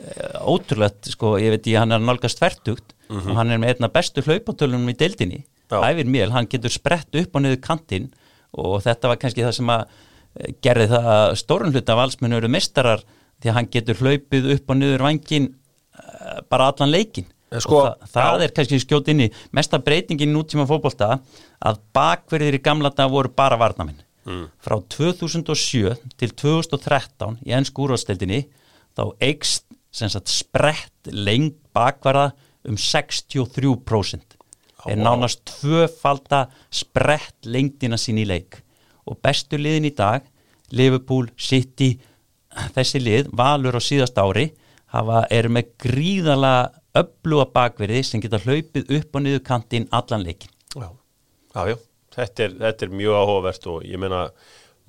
[0.03, 3.91] eh, ótrúlegt, sko, ég veit ég hann er nálgast tvertugt og hann er með einna
[3.93, 8.11] bestu hlaupatölunum í deildinni æfir mél, hann getur sprett upp og niður kantinn
[8.53, 12.51] og þetta var kannski það sem að eh, gerði það að stórun hluta valsmennu eru
[12.51, 13.03] mistarar
[13.43, 15.51] því að hann getur hlaupið upp og niður vangin
[16.49, 17.27] bara allan leikin
[17.61, 21.17] sko, og það, það er kannski skjót inn í mesta breytingin nútíma fótbolta
[21.61, 23.99] að bakverðir í gamla dag voru bara varnamenn.
[24.23, 24.45] Mm.
[24.63, 28.45] frá 2007 til 2013 í ennsku úrvasteldinni
[28.95, 32.29] þá eikst sagt sprett lengt bakverða
[32.63, 34.37] um 63%
[34.87, 35.03] er vá.
[35.03, 38.61] nánast tvöfalda sprett lengdina sín í leik.
[39.03, 40.23] Og bestu liðin í dag
[40.71, 41.97] Liverpool, City
[42.75, 44.49] þessi lið, Valur á síðast ári
[44.93, 46.55] hafa, eru með gríðala
[46.97, 50.89] öfluga bakverði sem geta hlaupið upp og niður kantinn allan leikin Já,
[51.55, 51.77] já, já.
[52.13, 54.27] Þetta, er, þetta er mjög áhugavert og ég meina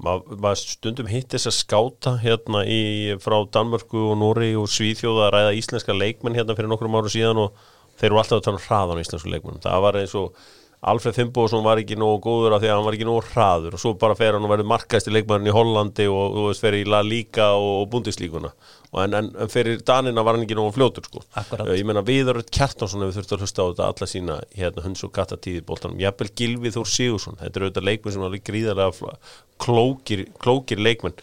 [0.04, 5.28] maður mað stundum hitt þess að skáta hérna í, frá Danmörku og Nóri og Svíþjóða
[5.28, 7.62] að ræða íslenska leikmenn hérna fyrir nokkrum ára síðan og
[8.00, 10.44] þeir eru alltaf að tala um hraðan íslensku leikmenn það var eins og
[10.84, 13.80] Alfred Fimboðsson var ekki nógu góður af því að hann var ekki nógu hraður og
[13.80, 16.82] svo bara fer hann og verður markast í leikmannin í Hollandi og veist fer í
[16.88, 18.50] La Liga og, og Bundeslíkuna
[18.94, 21.24] og en, en, en fyrir Danina var hann ekki nógu fljótur sko.
[21.40, 21.72] Akkurat.
[21.74, 25.14] ég meina Viðaröld Kjartansson hefur þurft að hlusta á þetta alla sína hérna hunds og
[25.16, 29.16] kattatíði bóltanum jafnvel Gilvi Þór Sigursson þetta eru auðvitað leikmenn sem var gríðarlega
[29.64, 31.16] klókir, klókir leikmenn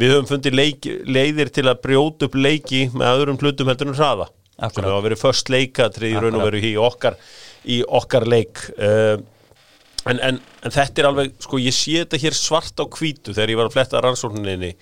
[0.00, 3.98] við höfum fundið leik, leiðir til að brjóta upp leiki með öðrum hlutum heldur en
[3.98, 4.28] hraða
[4.62, 4.74] Akkurat.
[4.74, 7.16] sem hafa verið först leikatrið í raun og veru í okkar,
[7.68, 8.64] í okkar leik.
[8.78, 9.20] Uh,
[10.10, 13.54] en, en, en þetta er alveg, sko ég sé þetta hér svart á hvítu þegar
[13.54, 14.74] ég var að fletta rannsókninni.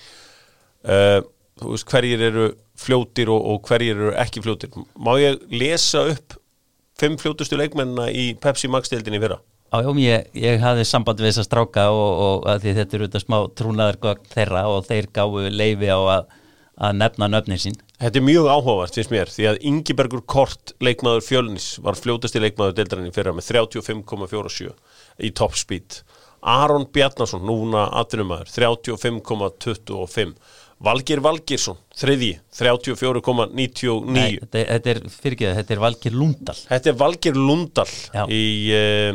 [0.87, 1.21] Uh,
[1.61, 4.73] þú veist hverjir eru fljótir og, og hverjir eru ekki fljótir.
[4.97, 6.39] Má ég lesa upp
[7.01, 9.41] fimm fljótustu leikmennina í Pepsi Max-deildinni í fyrra?
[9.71, 13.23] Já, ég, ég hafði samband við þess að stráka og, og að þetta eru þetta
[13.23, 16.33] smá trúnaðargögn þeirra og þeir gáfu leifi á að,
[16.89, 21.21] að nefna nöfnin sín Þetta er mjög áhugavert finnst mér því að Ingibergur Kort leikmaður
[21.27, 24.73] Fjölnis var fljótasti leikmaður deildarinni fyrra með 35,47
[25.21, 25.99] í top speed.
[26.41, 30.33] Aron Bjarnason, núna atvinnumæður 35,25
[30.81, 36.57] Valgir Valgirsson, þriði 34,99 Nei, þetta, er- er fyrirgeðu, þetta er Valgir Lundal.
[36.71, 37.85] Þetta er Valgir Lundal
[38.15, 38.25] Já.
[38.33, 38.41] í
[38.73, 39.13] uh,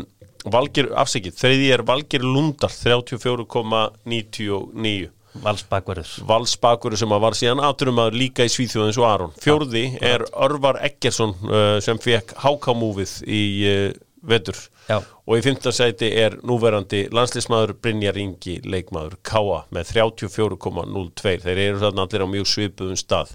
[0.54, 5.10] Valgir, afsækið, þriði er Valgir Lundal 34,99
[5.44, 9.36] Valsbakverður valsbakur sem var síðan aðturumadur líka í Svíþjóð eins og Aron.
[9.44, 13.90] Fjórði er Örvar Eggersson uh, sem fekk hákamúfið í uh,
[14.26, 14.58] vetur.
[14.86, 15.00] Já.
[15.02, 21.82] og í fymta sæti er núverandi landslismadur Brynjar Ingi leikmaður Káa með 34,02 þeir eru
[21.82, 23.34] þarna allir á mjög svipuðum stað.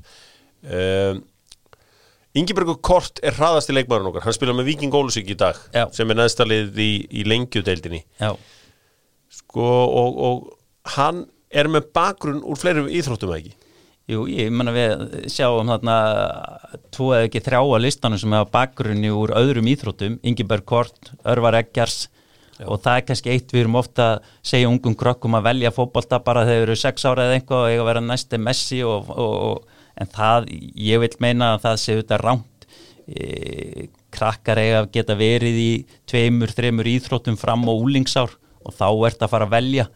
[0.62, 1.24] Um,
[2.38, 4.28] Ingibergur Kort er hraðasti leikmaðurinn okkar.
[4.28, 5.88] Hann spila með Viking Ólusík í dag Já.
[5.94, 8.04] sem er neðstalið í, í lengjudeildinni.
[9.40, 13.56] Sko, og, og hann er með bakgrunn úr fleiri íþróttum eða ekki?
[14.10, 15.96] Jú, ég menna við sjáum þarna
[16.94, 21.58] tvo eða ekki þrjá að listanum sem hefa bakgrunni úr öðrum íþróttum, Ingeberg Kort, Örvar
[21.60, 22.08] Eggjars
[22.66, 26.18] og það er kannski eitt við erum ofta að segja ungum krökkum að velja fótbolta
[26.24, 29.12] bara þegar þeir eru sex ára eða eitthvað og eiga að vera næsti Messi og,
[29.14, 30.50] og, og, en það,
[30.90, 32.68] ég vil meina að það sé auðvitað rámt
[33.06, 35.70] e, krakkar eiga að geta verið í
[36.10, 39.88] tveimur, þreimur íþróttum fram og úlingsár og þá ert að fara að velja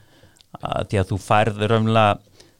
[0.60, 2.06] að því að þú færð raunlega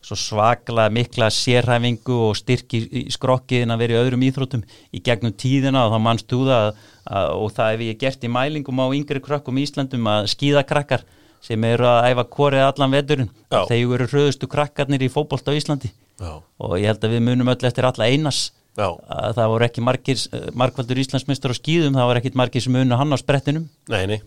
[0.05, 5.33] svo svaklega mikla sérhæfingu og styrki í skrokkiðin að vera í öðrum íþróttum í gegnum
[5.33, 8.87] tíðina og þá mannst þú það að, og það hef ég gert í mælingum á
[8.99, 11.07] yngri krökkum í Íslandum að skíðakrakkar
[11.45, 15.93] sem eru að æfa korið allan veturinn þeir eru hröðustu krakkarnir í fótbolta á Íslandi.
[16.15, 16.39] Já.
[16.63, 18.87] og ég held að við munum öll eftir alla einas Já.
[18.87, 20.21] að það voru ekki margir,
[20.55, 23.67] margvaldur Íslandsmeistur á skíðum, það voru ekkit margir sem munu hann á sprettinum.
[23.91, 24.21] Nei, nei,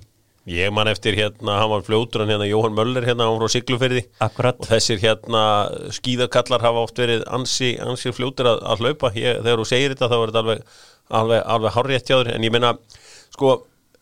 [0.48, 4.06] ég man eftir hérna hann var fljótur hann hérna Jóhann Möller hérna hann frá Siglufyrði
[4.24, 4.60] Akkurat.
[4.64, 5.42] og þessir hérna
[5.98, 9.12] skíðakallar hafa oft verið ansi, ansi fljótur að, að hlaupa.
[9.20, 12.32] Ég, þegar þú segir þetta þá er þetta alveg alveg, alveg hárrétt hjá þér.
[12.36, 12.74] En ég meina
[13.34, 13.54] sko,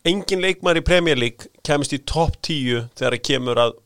[0.06, 3.76] engin leikmar í Premier League kemist í topp 10 þegar það kemur að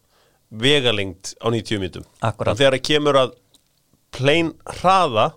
[0.61, 3.37] vegalengd á 90 mítum og þegar það kemur að
[4.11, 4.49] plain
[4.81, 5.29] hraða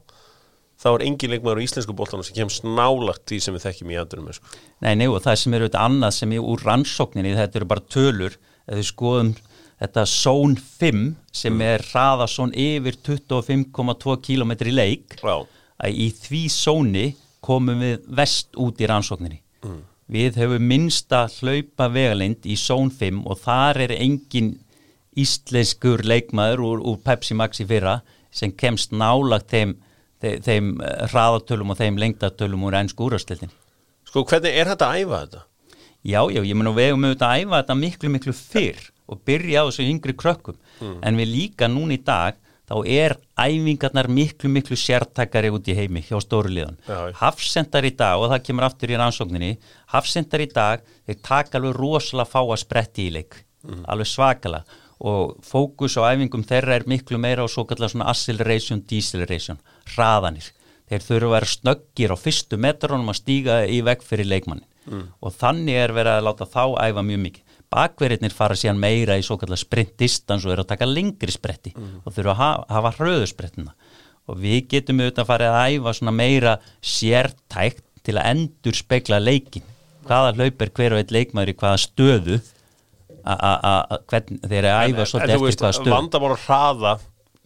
[0.83, 3.97] þá er engin leikmaður á íslensku bóltanum sem kemst nálagt því sem við þekkjum í
[4.01, 4.51] andurum sko.
[4.83, 7.87] Nei, nei, og það sem eru auðvitað annað sem er úr rannsókninni, þetta eru bara
[7.95, 8.35] tölur
[8.67, 9.33] ef við skoðum
[9.83, 11.01] þetta Zone 5
[11.33, 11.61] sem Mm.
[11.73, 15.37] er hraða svona yfir 25,2 km í leik Já,
[15.83, 17.05] að í því zóni
[17.43, 19.39] komum við vest út í rannsókninni
[20.13, 24.53] við höfum minnsta hlaupa vegalind í Zone 5 og þar er engin
[25.17, 27.99] íslenskur leikmaður úr, úr Pepsi Max í fyrra
[28.33, 29.75] sem kemst nálagt þeim,
[30.23, 33.51] þeim, eh, hraðatölum og þeim lengdatölum úr ennsku úrastildin
[34.13, 35.43] sko hvernig er þetta að æfa þetta?
[36.03, 39.21] Já, já, ég mun að við höfum auðvitað að æfa þetta miklu, miklu fyrr og
[39.25, 40.57] byrja á þessu yngri krökkum.
[41.01, 42.37] En við líka núna í dag
[42.69, 46.77] þá er æfingarnar miklu, miklu sértakari út í heimi hjá stóruliðan.
[47.17, 49.51] Hafsendar í dag, og það kemur aftur í rannsókninni
[49.95, 53.39] Hafsendar í dag, þeir taka alveg rosalega fá að spretti í leik.
[53.87, 58.83] Alveg svakalega og fókus á æfingum þeirra er miklu meira á svo kallar svona acceleration,
[58.89, 59.59] deceleration
[59.93, 60.51] hraðanir,
[60.89, 64.69] þeir þurfa að vera snöggir á fyrstu metrónum að stíga í veg fyrir leikmannin
[65.23, 67.59] og þannig er verið að láta þá æfa mjög mikið.
[67.73, 71.71] Bakverðirnir fara síðan meira í svo kallar sprint distance og eru að taka lengri spretti
[72.05, 73.73] og þurfa að hafa, hafa hröðu sprettina.
[74.29, 79.65] Og við getum auðvitað farið að æfa svona meira sértækt til að endur spekla leikin
[80.03, 82.39] hvaða hlaup er hver og einn leikmaður í hvaða stöðu
[83.23, 85.93] a- a- a- a- hvern, þeir eru að æfa svolítið eftir hvaða stöðu.
[85.95, 86.93] vandamál að hraða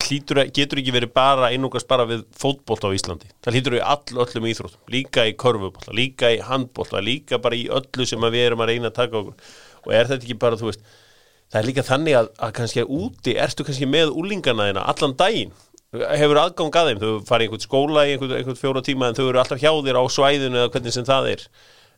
[0.07, 3.27] hlýtur, getur ekki verið bara einungast bara við fótbolta á Íslandi.
[3.43, 7.67] Það hlýtur í all öllum íþróttum líka í körfubólta, líka í handbólta líka bara í
[7.67, 9.33] öllu sem að við erum að reyna að taka okkur.
[9.87, 10.81] Og er þetta ekki bara, þú veist
[11.51, 15.15] það er líka þannig að, að kannski að úti ertu kannski með úlingana þína allan
[15.17, 15.51] daginn?
[15.93, 19.15] Hefur aðgang að þeim, þau fara í einhvern skóla í einhvern, einhvern fjóra tíma en
[19.15, 21.45] þau eru alltaf hjá þér á svæðinu eða hvernig sem það er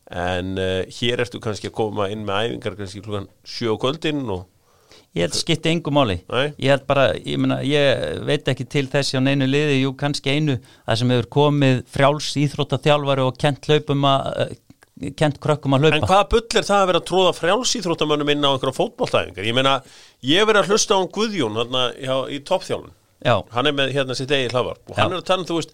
[0.10, 4.24] en uh, hér ertu kannski að koma inn með æfingar kannski klukkan sjö á kvöldin
[4.30, 4.48] og
[5.18, 6.52] Ég held skipti engu máli Nei.
[6.62, 10.36] Ég held bara, ég, meina, ég veit ekki til þessi á neinu liði, jú kannski
[10.36, 14.54] einu það sem hefur komið frjáls íþróttaþjálfari og kent hlaupum að eh,
[15.18, 18.46] kent krökkum að En hlaupa hvaða bull er það að vera að tróða frjálsýþróttamönnum inn
[18.46, 19.50] á einhverja fótballtæfingar?
[19.50, 19.76] Ég meina,
[20.30, 21.60] ég verið að hlusta á hann Guðjón
[21.98, 22.94] hjá, í toppþjálun.
[23.20, 25.16] Já, Hann er með hérna sitt eigi hlaðvarp og hann Já.
[25.18, 25.74] er að tala um, þú veist,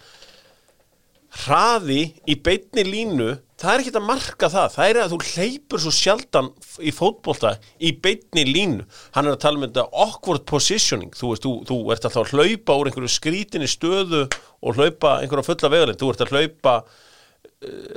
[1.43, 4.76] hraði í beinni línu, það er ekki að marka það.
[4.76, 8.86] Það er að þú hleypur svo sjaldan í fótbolta í beinni línu.
[9.17, 11.12] Hann er að tala um þetta awkward positioning.
[11.15, 15.50] Þú veist, þú, þú ert alltaf að hlaupa úr einhverju skrítinni stöðu og hlaupa einhverja
[15.50, 16.00] fulla vegalinn.
[16.00, 16.78] Þú ert að hlaupa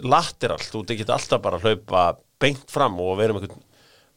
[0.07, 2.05] lateral, þú ert ekki alltaf bara að hlaupa
[2.38, 3.67] beint fram og vera með einhvern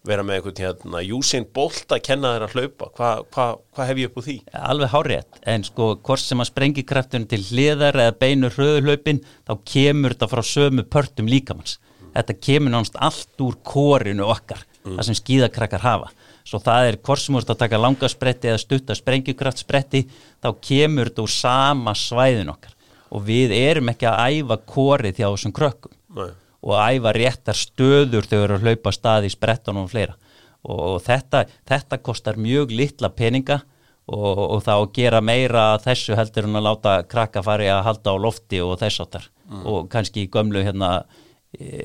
[0.07, 2.89] vera með einhvern hérna Usain Bolt að kenna þér að hlaupa.
[2.97, 4.37] Hvað hva, hva hef ég upp úr því?
[4.71, 9.53] alveg hárétt en sko hvort sem að sprengi kraftunum til hliðar eða beinu hröðuhlaupin þá
[9.73, 11.77] kemur þetta frá sömu pörtum líkamanns
[12.15, 16.11] þetta kemur nánast allt úr kórinu okkar, það sem skíðakrakkar hafa.
[16.47, 20.03] Svo það er hvort sem þú ert að taka langa spretti eða stutta sprengikraft spretti
[20.41, 22.75] þá kemur þetta úr sama svæðin okkar.
[23.11, 25.93] Og við erum ekki að æfa kórið hjá þessum krökkum.
[26.15, 26.31] Nei.
[26.61, 30.17] Og æfa réttar stöður þegar þeir eru að hlaupa stað í sprettunum og fleira.
[30.61, 33.63] Og, þetta, þetta kostar mjög litla peninga
[34.11, 38.13] og, og þá að gera meira þessu heldur en að láta krakka fari að halda
[38.13, 41.01] á lofti og þess áttar og kannski gömlu hérna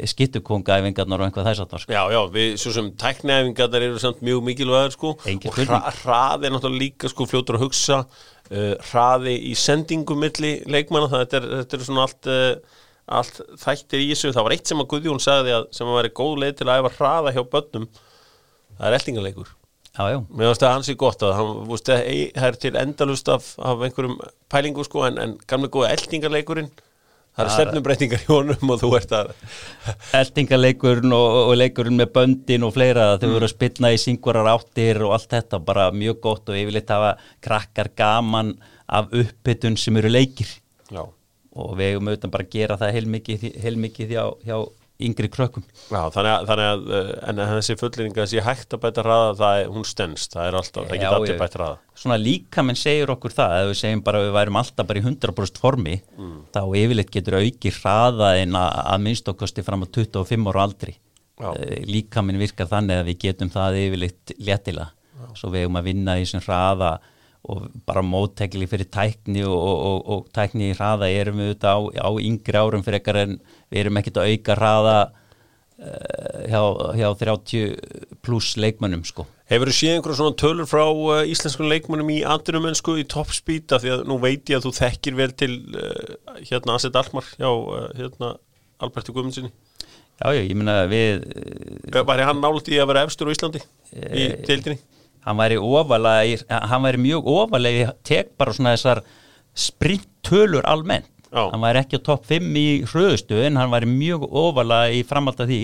[0.06, 1.94] skittukongaæfingarnar og einhvað þess áttar sko.
[1.94, 5.12] Já, já, við svo sem tækniæfingarnar eru samt mjög mikilvægur sko.
[5.26, 7.98] Engin og hra, hraði er náttúrulega líka sko fljótur að hugsa.
[8.46, 13.38] Uh, hraði í sendingu milli leikmanna, það þetta er, þetta er svona allt uh, allt
[13.62, 14.32] þættir í þessu.
[14.34, 16.80] Það var eitt sem að Guðjón sagði að sem að væri góð leið til að
[16.82, 17.86] æfa hraða hjá börnum.
[18.76, 19.54] Það er eltingarleikur
[19.96, 23.46] Já, já, Mér finnst það hansi gott að hann, vúst, það er til endalust af,
[23.56, 24.18] af einhverjum
[24.52, 26.68] pælingu sko en, en gamlega góða eltingarleikurinn
[27.36, 29.32] það eru stefnumbreytingar í honum og þú ert að
[30.20, 35.00] eldingaleikurinn og, og leikurinn með böndin og fleira þau voru að spilna í syngurar áttir
[35.04, 37.14] og allt þetta bara mjög gott og yfirleitt hafa
[37.44, 38.54] krakkar gaman
[38.86, 40.48] af uppbytun sem eru leikir.
[40.92, 41.02] Já,
[41.56, 44.58] og við hefum auðvitað bara að gera það heilmikið, heilmikið hjá, hjá
[45.06, 45.64] yngri krökkum.
[45.92, 49.72] Já þannig að, að en þessi fulleringa að sé hægt að bæta hraða það er,
[49.74, 51.40] hún stendst, það er alltaf, það Já, geta allir já.
[51.42, 51.78] bætt hraða.
[52.00, 55.02] Svona líka menn segir okkur það ef við segjum bara að við værum alltaf bara
[55.02, 55.96] í 100% formi
[56.56, 60.96] þá yfirleitt getur auki hraða en að, að minnst okkosti fram á 25 ára aldri.
[61.36, 61.50] Já.
[61.84, 64.88] líka menn virkar þannig að við getum það yfirleitt léttilega.
[65.36, 66.94] Svo við hefum að vinna í þessum hraða
[67.46, 71.80] og bara móttekli fyrir tækni og, og, og, tækni í hraða erum við auðvitað á,
[72.02, 73.38] á yngri árum fyrir ekkar en
[73.70, 76.62] við erum ekkert að auka hraða uh, hjá,
[76.98, 82.10] hjá 30 pluss leikmönnum sko Hefur þú séð einhverja svona tölur frá uh, íslenskum leikmönnum
[82.16, 85.52] í andrunumensku í toppspeed af því að nú veit ég að þú þekkir vel til
[85.76, 88.34] uh, hérna Asset Almar uh, hérna
[88.82, 89.54] Alberti Guðmundsinni
[90.16, 93.62] Já, já, ég meina við uh, Væri hann nálut í að vera efstur á Íslandi
[93.94, 94.80] í deildinni?
[95.26, 99.02] Hann væri ofalega hann væri mjög ofalega tek bara svona þessar
[99.56, 101.10] sprinttölur almennt.
[101.26, 101.50] Já.
[101.50, 105.42] hann væri ekki á topp 5 í hröðustu en hann væri mjög ofalega í framhald
[105.42, 105.60] af því.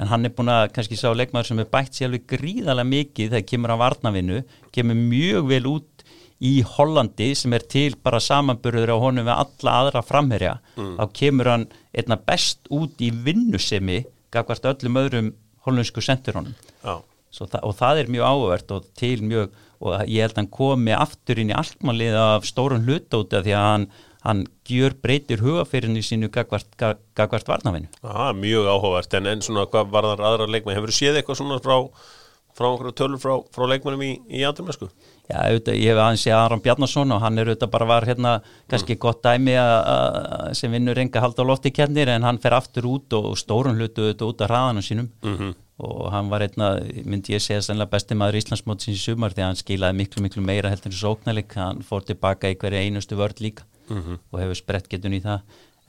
[0.00, 3.34] En hann er búin að kannski sá leikmaður sem er bætt sér alveg gríðarlega mikið
[3.34, 4.38] þegar kemur á varnavinnu,
[4.72, 6.06] kemur mjög vel út
[6.42, 11.50] í Hollandi sem er til bara samanburður á honum við alla aðra framherja, þá kemur
[11.52, 14.00] hann einna best út í vinnusemi
[14.32, 15.28] gafkvart öllum öðrum
[15.66, 16.96] hollensku senturhónum Já,
[17.32, 19.52] Það, og það er mjög áhvert og til mjög
[19.82, 23.42] og ég held að hann komi aftur inn í alltmannlið af stórun hluta út af
[23.46, 23.86] því að hann,
[24.22, 27.88] hann gjör breytir hugafyrinu sínu gagvart, gag- gagvart varnavinu.
[28.04, 31.58] Aha, mjög áhugavert en, en svona hvað var það aðra leikmenn hefur séð eitthvað svona
[31.64, 31.78] frá
[32.52, 34.90] frá einhverju tölur frá, frá leikmennum í, í Andrumesku?
[35.24, 38.32] Já, auðvitað, ég hef aðeins séð Aron Bjarnason og hann er auðvitað bara var hérna
[38.68, 42.52] kannski gott dæmi að- að- sem vinnur enga hald á lofti kennir en hann fer
[42.52, 45.54] aftur út og stórun hlutu auðvitað út af hraðanum sínum Mhm.
[45.80, 46.74] Og hann var einna,
[47.08, 50.44] myndi ég segja sannlega besti maður Íslandsmótsins í sumar því að hann skilaði miklu miklu
[50.44, 51.54] meira heldur en sóknarleik.
[51.56, 53.64] Hann fór tilbaka í hverja einustu vörð líka
[54.30, 55.40] og hefur sprett getun í það.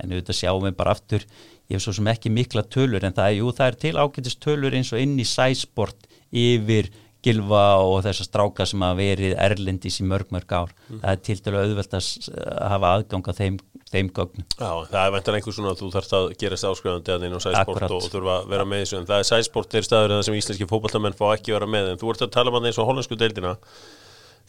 [0.02, 1.22] En auðvitað sjáum við bara aftur
[1.70, 4.40] ég hef svo sem ekki mikla tölur en það er, jú, það er til ágætist
[4.42, 6.90] tölur eins og inn í sæsport yfir
[7.24, 10.74] gilva og þessar stráka sem hafa verið erlendis í mörg mörg ár.
[10.90, 13.60] Það er til dælu auðvelt að að hafa aðgang að þeim,
[13.94, 14.46] þeim gögnum.
[14.58, 17.42] Já, það er ventan einhver svona að þú þarfst að gerast áskrifandi að inn á
[17.44, 20.24] sæsport og, og þurfa að vera með þessu en það er sæsport er staður það
[20.28, 22.70] sem íslenski fótballtamenn fá ekki að vera með en þú ert að tala um hann
[22.70, 23.56] eins og hollensku deildina.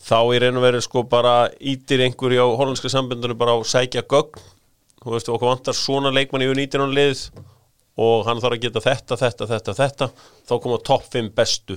[0.04, 4.04] Þá í raun og veru sko bara ítir einhverju á hollenska sambundinu bara á sækja
[4.10, 4.42] gögn.
[5.04, 7.24] Þú veist okkur vantar svona leikmann 19 ára lið
[8.00, 10.08] og hann þarf að geta þetta, þetta, þetta, þetta.
[10.48, 11.76] Þá koma topp 5 bestu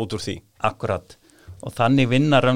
[0.00, 0.38] út úr því.
[0.64, 1.16] Akkurat.
[1.62, 2.48] Og þannig vinnar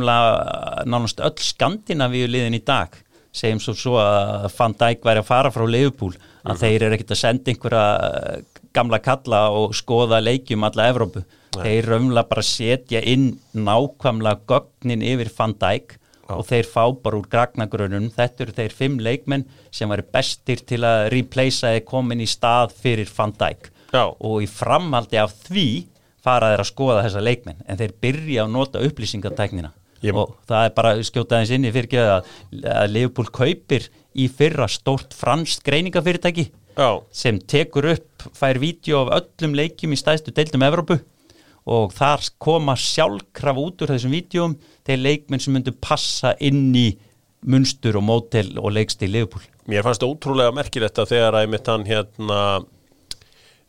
[1.22, 2.96] öll Skandinavíu liðin í dag
[3.36, 6.14] segjum svo svo að Van Dijk væri að fara frá Leifupúl
[6.46, 11.22] að þeir eru ekkert að senda einhverja eh, gamla kalla og skoða leikjum alla Evrópu.
[11.56, 15.96] Þeir raunlega bara setja inn nákvæmlega gögnin yfir Van Dijk
[16.32, 20.82] og þeir fá bara úr gragnagrunum þetta eru þeir fimm leikmenn sem væri bestir til
[20.84, 23.70] að replacea eða komin í stað fyrir Van Dijk.
[23.94, 24.10] Já.
[24.10, 25.86] og í framhaldi af því
[26.26, 29.70] fara þeir að skoða þessa leikmenn en þeir byrja að nota upplýsingatæknina
[30.04, 32.30] Ég- og það er bara skjótaðins inni fyrir ekki að,
[32.74, 39.22] að Leopold kaupir í fyrra stórt franskt greiningafyrirtæki Já, sem tekur upp, fær vídeo af
[39.22, 40.98] öllum leikjum í stæðstu deildum Evrópu.
[41.66, 46.90] Og þar koma sjálfkraf út úr þessum vídeoum þeir leikmenn sem myndu passa inn í
[47.46, 52.40] munstur og mótel og leikstil Leopold mér fannst ótrúlega merkilegt að þegar einmitt hann hérna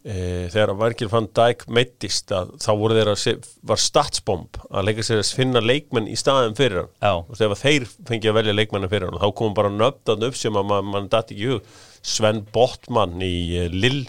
[0.07, 3.33] þegar að Virgil van Dijk meittist að þá voru þeir að se,
[3.67, 6.91] var statsbomb að leika sér að finna leikmenn í staðin fyrir hann.
[7.01, 7.13] Já.
[7.19, 10.39] og þegar þeir fengið að velja leikmennin fyrir hann og þá kom bara nöfndan upp
[10.39, 11.73] sem að mann man datt ekki hug.
[12.07, 13.35] Sven Botman í
[13.65, 14.05] uh, Lill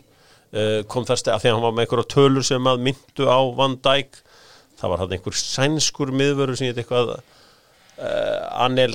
[0.55, 3.27] uh, kom þar steg að því að hann var með einhverja tölur sem að myndu
[3.27, 4.23] á Van Dijk
[4.79, 7.17] það var hann einhver sænskur miðvörur sem ég eitthvað
[7.99, 8.95] Anel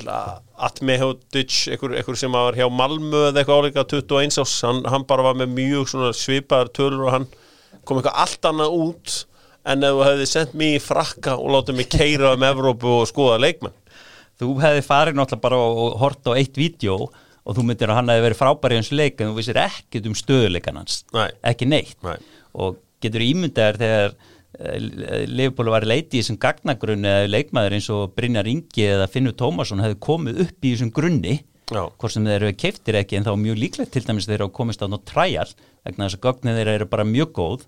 [0.54, 5.36] Atmehotic einhver, sem var hjá Malmö eða eitthvað áleika 21 ás hann, hann bara var
[5.36, 7.26] með mjög svipaðar tölur og hann
[7.84, 9.16] kom eitthvað allt annað út
[9.68, 13.08] en ef þú hefði sendt mig í frakka og látið mig keira um Evrópu og
[13.10, 13.76] skoða leikmenn
[14.40, 16.98] þú hefði farið náttúrulega bara og, hort á eitt vídeo
[17.44, 20.08] og þú myndir að hann hefði verið frábær í hans leik en þú vissir ekkert
[20.08, 21.28] um stöðuleikan hans Nei.
[21.44, 22.16] ekki neitt Nei.
[22.56, 24.16] og getur ímyndaðar þegar
[24.54, 29.82] Leifbólu var leiti í þessum gagnagrunni eða leikmaður eins og Brynjar Ingi eða Finnur Tómasson
[29.82, 31.38] hefði komið upp í þessum grunni.
[31.98, 34.56] Hvort sem þeir eru keiftir ekki en þá mjög líklegt til dæmis þeir eru að
[34.58, 35.48] komist á nót træjal
[35.86, 37.64] vegna þess að gögnin þeir eru bara mjög góð.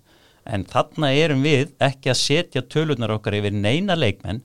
[0.47, 4.43] En þarna erum við ekki að setja tölunar okkar yfir neina leikmenn.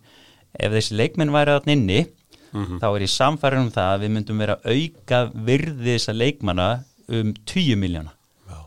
[0.59, 2.01] Ef þessi leikmenn væri þarna inni
[2.53, 6.66] þá er ég samfærin um það að við myndum vera að auka virði þessa leikmanna
[7.09, 8.12] um 10 miljóna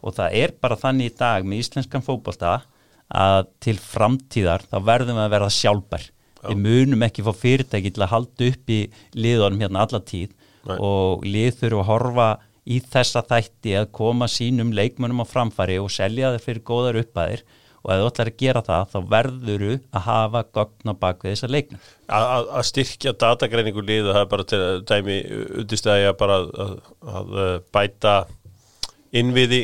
[0.02, 2.56] og það er bara þannig í dag með íslenskan fótbolta
[3.14, 6.08] að til framtíðar þá verðum við að verða sjálfbær.
[6.46, 8.80] Við munum ekki fá fyrirtæki til að halda upp í
[9.18, 10.34] liðunum hérna alla tíð
[10.66, 10.78] Nei.
[10.78, 12.30] og lið þurfa að horfa
[12.66, 17.46] í þessa þætti að koma sínum leikmönnum á framfæri og selja þeir fyrir góðar uppæðir
[17.86, 21.50] og ef þú ætlar að gera það þá verðuru að hafa gögn á bakvið þessa
[21.54, 21.84] leikmenn.
[22.10, 25.18] Að, styrkja datagreiningu lið það er bara til að dæmi
[25.62, 26.72] undistæðja bara að,
[27.06, 28.16] að, að bæta
[29.16, 29.62] innviði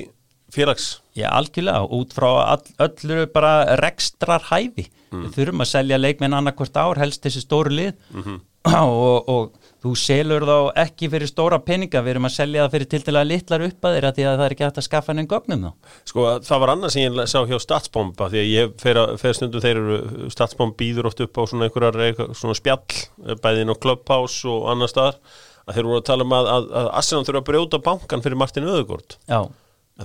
[0.54, 4.88] félags Já, algjörlega, út frá all, öllu bara rekstrar hæfi.
[5.12, 7.92] Við þurfum að selja leikmenn annarkvort ár, helst þessi stóru lið.
[8.62, 12.90] Og, og þú selur þá ekki fyrir stóra peninga, við erum að selja það fyrir
[13.08, 15.24] til að litlar upp að þeirra því að það er ekki hægt að skaffa henni
[15.32, 15.72] gögnum þá.
[16.12, 19.64] Sko það var annað sem ég sá hjá Statsbomba því að ég fer, að- stundum
[19.66, 23.02] þeir eru Statsbomb býður oft upp á svona einhverjar svona spjall
[23.42, 25.18] bæðin á Clubhouse og annar staðar
[25.66, 28.38] að þeir voru að tala um að, að, að Arsenal þurfa að brjóta bankan fyrir
[28.46, 29.50] Martin Öðugård Já, en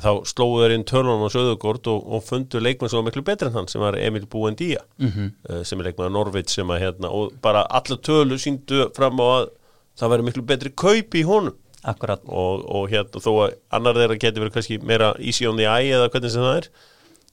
[0.03, 3.51] þá slóðu þeir inn tölunum á Öðugård og, og fundu leikmann sem var miklu betri
[3.51, 5.63] en hann sem var Emil Búendía mm -hmm.
[5.65, 9.27] sem er leikmann á Norvits sem að hérna og bara alla tölu síndu fram á
[9.41, 9.49] að
[9.97, 11.57] það væri miklu betri kaup í honum.
[11.87, 15.69] Akkurat, og, og hérna þó að annar þeirra geti verið kannski meira easy on the
[15.71, 16.69] eye eða hvernig sem það er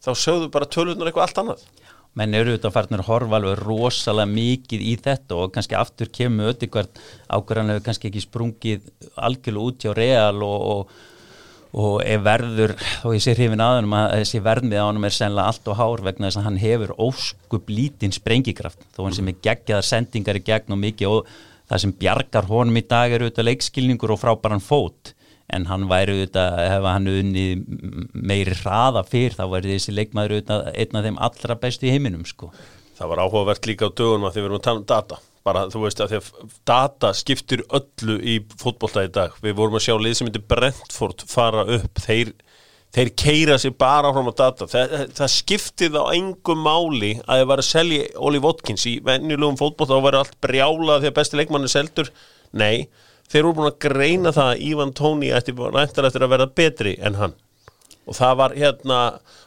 [0.03, 1.63] þá sögðu bara tölvurnar eitthvað allt annað.
[2.13, 6.75] Menn eru farnir að horfa alveg rosalega mikið í þetta og kannski aftur kemur auðvitað
[6.75, 10.93] hvert ákvarðan hefur kannski ekki sprungið algjörlega út hjá real og, og,
[11.73, 15.71] og verður, og ég sé hrifin aðunum að þessi verðmið á hann er sennilega allt
[15.71, 18.85] og hár vegna þess að hann hefur óskup lítinn sprengikraft.
[18.93, 21.33] Þó hann sem er geggjaðar sendingar í gegn og mikið og
[21.71, 25.15] það sem bjargar honum í dag er auðvitað leikskilningur og frábæran fót.
[25.53, 27.47] En hann væri auðvitað, ef hann unni
[28.13, 32.25] meiri hraða fyrr þá væri þessi leikmaður auðvitað einn af þeim allra bestu í heiminum
[32.29, 32.53] sko.
[32.93, 35.65] Það var áhugavert líka á dögunum að því við erum að tala um data bara
[35.71, 39.35] þú veist að því að data skiptir öllu í fótbollta í dag.
[39.43, 42.33] Við vorum að sjá lið sem heitir Brentford fara upp, þeir,
[42.95, 47.63] þeir keira sér bara frá data, það, það skiptir á engum máli að það var
[47.63, 51.67] að selja Oli Watkins í venjulegum fótbollta og verið allt brjálað því að besti leikmann
[51.67, 52.13] er seldur,
[52.55, 52.87] nei
[53.31, 57.17] þeir eru búin að greina það að Ívan Tóni ætti eftir að verða betri en
[57.19, 57.35] hann
[58.03, 58.99] og það var hérna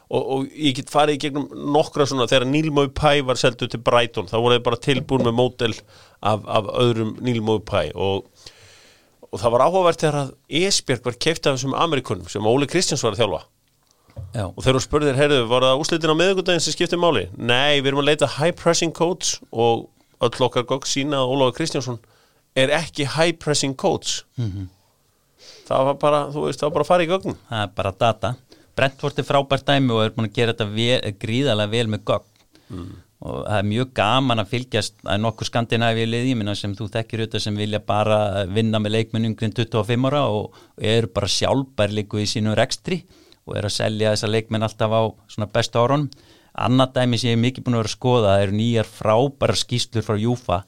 [0.07, 3.81] og, og ég get farið í gegnum nokkra svona þegar Neil Maupay var seldu til
[3.83, 5.73] Brighton þá voru þeir bara tilbúin með mótel
[6.21, 8.25] af, af öðrum Neil Maupay og,
[9.29, 13.05] og það var áhugavert þegar að Esbjörg var keift af þessum Amerikunum sem Óli Kristjáns
[13.05, 13.43] var að þjálfa.
[14.33, 14.47] Já.
[14.49, 17.27] og þeir eru spurðir, heyrðu, var það úslitin á miðugundaginn sem skiptir máli?
[17.37, 19.85] Nei, við erum að leita high pressing coach og
[20.25, 21.99] öll okkar gogg sína að Ólaður Kristjánsson
[22.57, 24.23] er ekki high pressing coach.
[25.67, 27.93] Það var bara, þú veist, það var bara að fara í gögn það er bara
[28.01, 28.33] data
[28.77, 32.33] Brentford er frábært dæmi og er búin að gera þetta vel, gríðarlega vel með gögn.
[32.67, 32.95] Mm.
[33.23, 37.43] og það er mjög gaman að fylgjast að nokkur skandinavíu liði sem þú þekkir auðvitað
[37.45, 42.99] sem vilja bara vinna með leikmennungrin 25 ára og, eru bara sjálfbærleiku í sínu rekstri
[43.47, 45.01] og eru að selja þessa leikmenn alltaf á
[45.31, 46.11] svona bestu árunum.
[46.53, 50.05] Annað dæmi sem ég hef mikið búin að vera að skoða eru nýjar frábæra skýslur
[50.05, 50.59] frá Júfa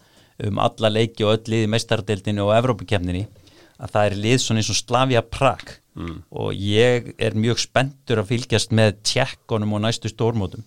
[0.47, 3.27] um alla leiki og öll liði meistardeldinu og Evrópakefninni
[3.79, 5.77] að það er lið svona eins og Slavia Prag.
[5.99, 6.21] Mm.
[6.31, 10.63] og ég er mjög spenntur að fylgjast með tjekkonum og næstu stórmótum.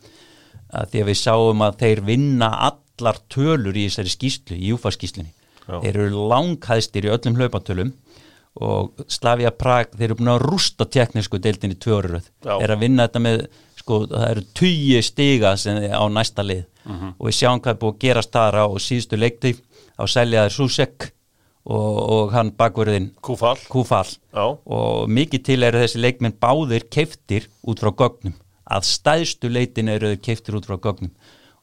[0.69, 4.93] Að því að við sáum að þeir vinna allar tölur í þessari skýslu, í Júfa
[4.93, 5.33] skýslunni
[5.67, 7.93] þeir eru langhæðstir í öllum hlaupatölum
[8.63, 13.07] og Slavia Prag þeir eru búin að rústa teknísku deildinni tvöruröð, þeir eru að vinna
[13.07, 13.45] þetta með
[13.81, 16.67] sko það eru tugi stiga á næsta lið.
[16.83, 17.15] Mm -hmm.
[17.19, 19.61] og við sjáum hvað er búið að gerast þar á síðustu leiktíf
[19.95, 21.13] á seljaður Susek
[21.65, 24.17] og, og hann bakverðin Kúfall, Kúfall.
[24.67, 28.35] og mikið til eru þessi leikminn báðir keiftir út frá gögnum.
[28.67, 31.13] Að stæðstu leitin eru keiftir út frá gögnum.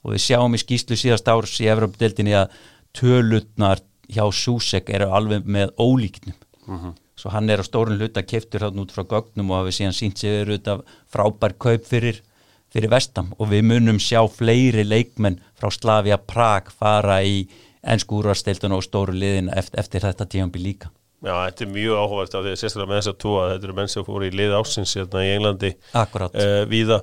[0.04, 2.56] Og við sjáum í skýslu síðast árs í Evropadeildinni að
[2.96, 6.38] tölutnar hjá Susek eru alveg með ólíknum.
[6.70, 6.94] Mm -hmm.
[7.20, 10.18] svo hann er á stórun hluta keiftur hann út frá gögnum og hafi síðan sínt
[10.18, 10.82] sig eru þetta
[11.12, 12.22] frábær kaup fyrir
[12.70, 13.34] fyrir vestam.
[13.40, 17.50] Og við munum sjá fleiri leikmenn frá Slavia Prag fara í
[17.96, 20.92] ennskúrarsteildun og stóru liðin eftir, eftir þetta tíanbí líka.
[21.20, 23.74] Já, þetta er mjög áhugavert af því að sérstaklega með þess að tóa þetta eru
[23.76, 27.00] menn sem fóru í lið ásins hérna í Englandi uh, víða.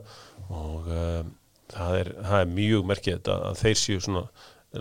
[0.46, 1.18] Og uh,
[1.74, 4.24] það, er, það er mjög merkið að þeir séu svona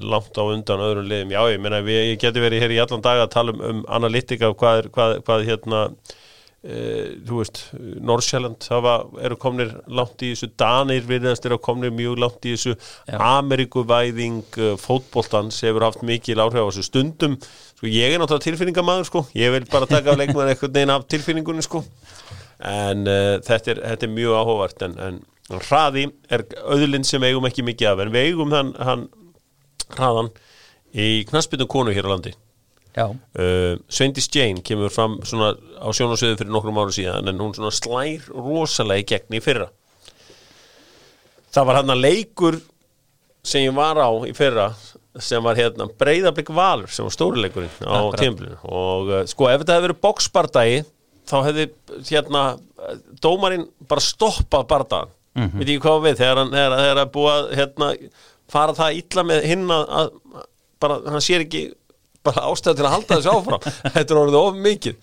[0.06, 1.34] langt á undan öðrum liðum.
[1.36, 4.54] Já, ég menna, ég geti verið hér í allan dag að tala um, um analytika
[4.54, 5.82] og hvað, hvað, hvað hérna
[6.66, 7.60] Uh, þú veist,
[8.02, 8.66] Norrsjælland
[9.22, 13.20] eru komnir langt í þessu Danir virðast eru komnir mjög langt í þessu Já.
[13.20, 19.06] Amerikuvæðing uh, fótbóltans hefur haft mikið áhrif á þessu stundum sko, ég er náttúrulega tilfinningamæður
[19.12, 19.22] sko.
[19.38, 21.84] ég vil bara taka af leikmann eitthvað neina af tilfinningunni sko.
[22.66, 25.22] en uh, þetta, er, þetta er mjög áhugavert en, en
[25.68, 29.06] hraði er auðlinn sem eigum ekki mikið af en við eigum þann hann,
[29.94, 30.34] hraðan
[30.98, 32.34] í knaspinu konu hér á landi
[32.96, 39.04] Uh, Sveindis Jane kemur fram á sjónasöðu fyrir nokkrum ára síðan en hún slær rosalega
[39.04, 39.68] í gegn í fyrra.
[41.52, 42.60] Það var hann að leikur
[43.46, 44.70] sem ég var á í fyrra
[45.22, 49.78] sem var hérna breyðarblik valur sem var stórileikurinn á tímplinu og uh, sko ef þetta
[49.78, 50.82] hefði verið boksbardagi
[51.26, 51.68] þá hefði
[52.10, 52.42] hérna
[53.24, 55.60] dómarinn bara stoppað bardagan mm -hmm.
[55.60, 57.90] veit ekki hvað við þegar hann er að hérna,
[58.52, 60.12] fara það illa með hinn að
[60.80, 61.64] bara hann sér ekki
[62.26, 64.96] bara ástæða til að halda þessu áfram þetta er orðið of mikið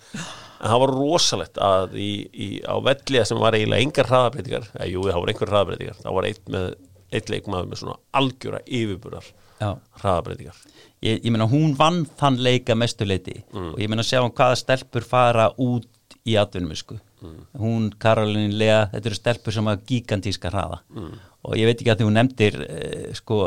[0.62, 4.90] en það var rosalegt að í, í, á velliða sem var eiginlega engar hraðabreitingar eða
[4.92, 6.68] jú, það voru einhver hraðabreitingar það var eitt, með,
[7.12, 10.62] eitt leikmaður með svona algjöra yfirburar hraðabreitingar
[11.02, 13.72] Ég, ég meina hún vann þann leika mestuleiti mm.
[13.72, 15.88] og ég meina sjá hann hvaða stelpur fara út
[16.22, 16.98] í atvinnum sko.
[17.24, 17.40] mm.
[17.58, 21.16] hún, Karolín Lea þetta eru stelpur sem hafa gigantíska hraða mm.
[21.48, 23.40] og ég veit ekki að því hún nefndir eh, sko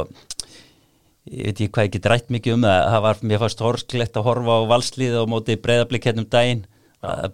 [1.32, 3.00] ég veit ekki hvað ég get rætt mikið um það.
[3.06, 6.64] Var, mér fannst horsklegt að horfa á valslið og móti breyðablik hérna um daginn.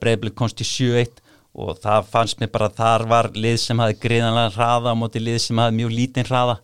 [0.02, 1.20] Breyðablik komst í 7-1
[1.62, 5.20] og það fannst mér bara að þar var lið sem hafi greiðanlega hraða á móti
[5.20, 6.58] lið sem hafi mjög lítinn hraða.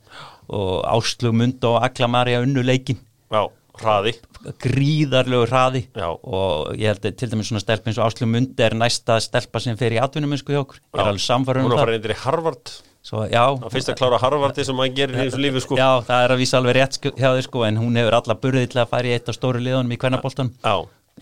[0.48, 3.42] Og Áslug Mund og Akla Marja unnu leikin Já,
[3.82, 4.14] hraði.
[4.64, 5.82] Gríðarlegu hraði.
[5.92, 6.08] Já.
[6.08, 9.60] og ég held að til dæmis svona stelp eins og Áslu Mundi er næsta stelpa
[9.60, 11.84] sem fer í atvinnumennsku hjá okkur, ég er alveg Hún um að það
[13.08, 15.78] Svo, já, Það fyrst að klára Harvardi sem maður gerir í þessu lífi sko.
[15.80, 18.36] Já, það er að vísa alveg rétt sko, hjá þér sko, en hún hefur alla
[18.42, 20.52] burðið til að fara í eitt af stóru liðunum í kvennaboltan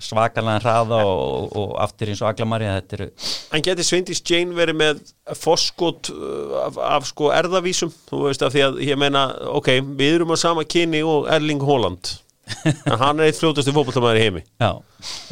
[0.01, 3.07] svakalega hraða og, og, og aftur eins og Aglamarja, þetta eru
[3.55, 5.01] En geti Sveindís Jane verið með
[5.39, 7.93] foskot uh, af, af sko erðavísum?
[8.09, 11.63] Þú veist af því að ég meina ok, við erum á sama kyni og Erling
[11.63, 12.11] Haaland
[12.91, 14.41] en hann er eitt fljótasti fótballtamaður í heimi.
[14.61, 14.75] Já,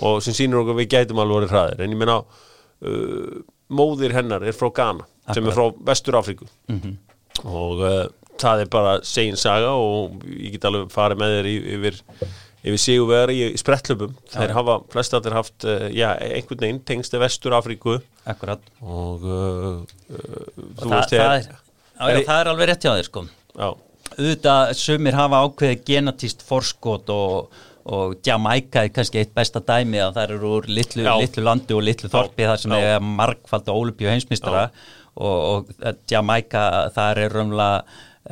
[0.01, 1.83] og sem sýnir okkur við gætum alveg hraðir.
[1.85, 3.35] En ég meina uh,
[3.69, 6.97] móðir hennar er frá Ghana sem er frá Vestur Afríku Mhm.
[7.45, 8.05] og uh,
[8.37, 11.99] það er bara segin saga og ég get alveg farið með í- yfir
[12.63, 17.13] yfir sigurvegari í, í sprettlöpum þeir hafa flest allir haft uh, já, einhvern veginn tengst
[17.19, 18.61] Vestur Afríku akkurat.
[18.81, 19.81] Og uh,
[20.79, 23.25] þú það, það, er, já, já, það er alveg rétt hjá þér sko.
[23.59, 23.67] Já,
[24.13, 30.15] auðvitað sumir hafa ákveðið genatíst forskot og, og Jamaica er kannski eitt besta dæmi að
[30.15, 31.13] það eru úr litlu, Já.
[31.19, 32.93] litlu landi og litlu þorpi þar sem Já.
[32.95, 34.69] er margfald og ólupju heimsmystara
[35.15, 37.83] og, og eh, Jamaica þar er raunlega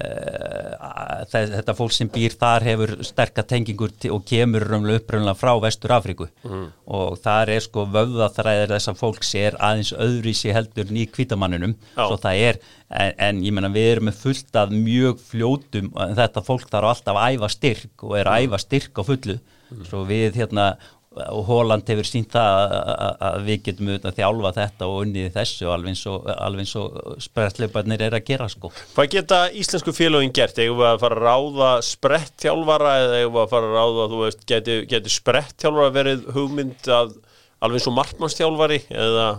[0.02, 5.94] uh, þetta fólk sem býr þar hefur sterka tengingur og kemur raunlega upprunlega frá Vestur
[5.96, 6.68] Afríku Mhm.
[6.88, 12.18] og þar er sko vöðaþræðir þess að fólks er aðeins öðruvísi heldur ný kvítamanninum svo
[12.24, 12.60] það er,
[12.90, 17.16] en, en ég menna við erum með fullt af mjög fljótum þetta fólk þarf alltaf
[17.22, 19.40] að æfa styrk og er að æfa styrk á fullu.
[19.88, 20.76] Svo við hérna
[21.12, 22.74] og Hóland hefur sínt það
[23.20, 28.16] að- við getum auðvitað þjálfa þetta og unnið þessu alveg eins og, og sprettleiparnir er
[28.16, 28.72] að gera sko.
[28.96, 30.56] Hvað geta íslensku félögin gert?
[30.56, 35.10] Við að fara að ráða sprettþjálfara eða að fara að ráða þú veist, geti, geti
[35.12, 37.18] sprettþjálfara verið hugmynd að
[37.62, 39.30] alveg eins og markmannsþjálfari eða?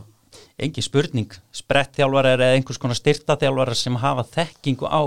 [0.63, 5.03] Engi spurning, sprettþjálfarar eða einhvers konar styrtaþjálfarar sem hafa þekkingu á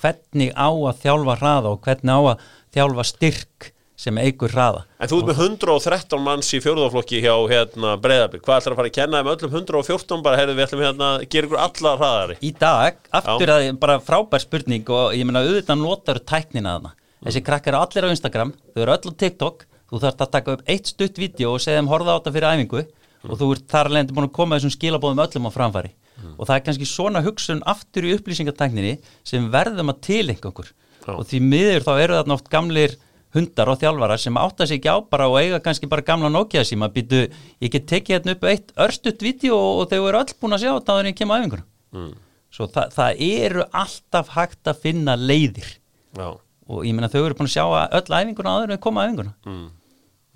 [0.00, 2.44] hvernig á að þjálfa hraða og hvernig á að
[2.76, 3.70] þjálfa styrk
[4.00, 8.42] sem eigur hraða En þú ert með 113 manns í fjórðaflokki hjá hérna Breiðablik.
[8.46, 11.26] Hvað ætlar að fara að kenna þeim öllum 114 bara, heyrðu við ætlum hérna að
[11.34, 12.38] gera ykkur alla hraðari?
[12.40, 16.94] í dag, aftur að bara frábær spurning og ég meina auðvitað notar tæknina þarna.
[17.20, 20.56] Þessi krakkar eru allir á Instagram, þau eru öll á TikTok, þú þarfst að taka
[20.56, 22.84] upp eitt stutt vídeo og segja þeim horfa á þetta fyrir æfingu
[23.28, 25.92] og þú ert þar alveg búin að koma þessum skilabóðum öllum á framfæri.
[26.36, 28.94] Og það er kannski svona hugsun aftur í upplýsingatækninni
[29.26, 30.70] sem verðum að tilenga okkur.
[31.04, 31.12] Já.
[31.16, 32.96] Og því miður þá eru þarna oft gamlir
[33.34, 36.64] hundar og þjálfarar sem átta sig ekki á bara og eiga kannski bara gamla Nokia
[36.66, 37.24] síma býtu,
[37.62, 40.72] ég get tekið hérna upp eitt örstutt vídeo og þau eru öll búin að sjá
[40.74, 42.12] þetta þannig að ég kem á æfinguna Mm.
[42.54, 45.70] svo það, það eru alltaf hægt að finna leiðir
[46.18, 46.28] Já.
[46.68, 49.34] og ég meina þau eru búin að sjá að öll æfinguna áður en koma æfinguna
[49.46, 49.68] Mm.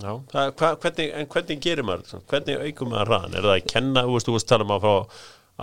[0.02, 2.22] Það, hva, hvernig, en hvernig gerir maður?
[2.26, 3.34] Hvernig aukum maður hraðan?
[3.38, 4.94] Er það að kenna, þú veist, þú veist tala um að fá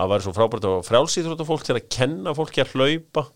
[0.02, 3.26] að vera svo frábært og frjálsýþrótta fólk til að kenna fólki að hlaupa?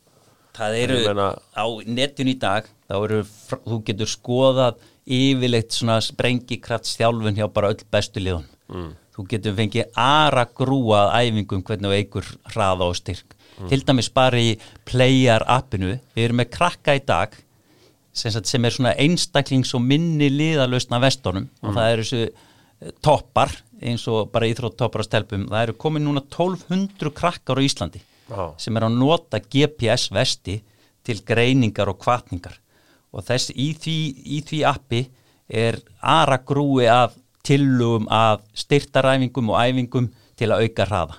[0.56, 7.38] Það eru meina- á netun í dag þá eru, þú getur skoðað yfirleitt svona sprengikraftsþjálfun
[7.38, 8.92] hjá bara öll bestu liðun mm.
[9.14, 13.34] þú getur fengið ara grúað æfingum hvernig eigur hraða og styrk.
[13.70, 17.32] Til dæmis bara í Playar appinu, við erum með krakka í dag
[18.12, 21.48] sem, sem er svona einstaklings og minni liðalösna vestunum.
[21.64, 25.48] Og það eru þessu eh, toppar eins og bara íþrótt toppar á stelpum.
[25.48, 28.54] Það eru komin núna 1200 krakkar á Íslandi Já.
[28.58, 30.60] sem er að nota GPS vesti
[31.06, 32.56] til greiningar og kvartningar
[33.14, 33.98] og þess í því,
[34.36, 35.04] í því appi
[35.46, 37.14] er ara grúi af
[37.46, 41.16] tillugum af styrtaræfingum og æfingum til að auka hraða.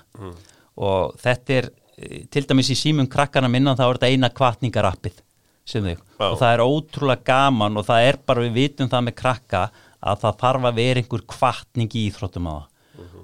[0.78, 5.22] Og þetta er eh, til dæmis í símum krakkana minna þá er þetta eina kvartningarappið
[6.18, 6.28] Já.
[6.28, 9.62] og það er ótrúlega gaman og það er bara við vitum það með krakka
[9.98, 12.66] að það þarf að vera einhver kvartning í íþróttum á það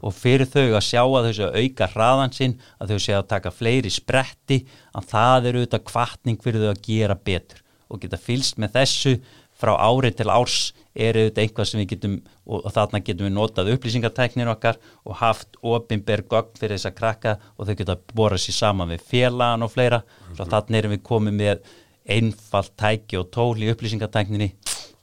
[0.04, 3.16] og fyrir þau að sjá að þau séu að auka hraðan sinn að þau séu
[3.18, 4.60] að taka fleiri spretti
[4.92, 7.62] að það eru auðvitað kvartning fyrir þau að gera betur.
[7.88, 9.14] Og geta fylst með þessu
[9.54, 10.58] frá ári til árs
[10.94, 15.58] er auðvitað einhvað sem við getum og, þarna getum við notað upplýsingartæknir okkar og haft
[15.62, 19.72] opinber gögn fyrir þess að krakka og þau geta borað sér saman við félagan og
[19.72, 20.04] fleira.
[20.34, 21.74] Svo þarna erum við komið með
[22.04, 24.52] einfalt tæki og tól í upplýsingartækninni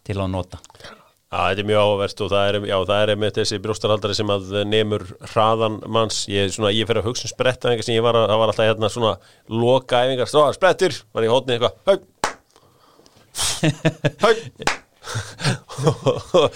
[0.06, 0.62] til að nota
[1.32, 4.32] Já, þetta er mjög áverst og það er, já, það er með þessi brjóstarhaldari sem
[4.34, 8.20] að nemur hraðan manns, ég, svona, ég fer að hugsa um sprettaðingar sem ég var
[8.20, 9.14] að, það var alltaf hérna svona
[9.62, 12.02] loka æfingar, stóða, sprettur, var ég hótni eitthvað, haug,
[14.26, 14.44] haug,
[16.42, 16.52] og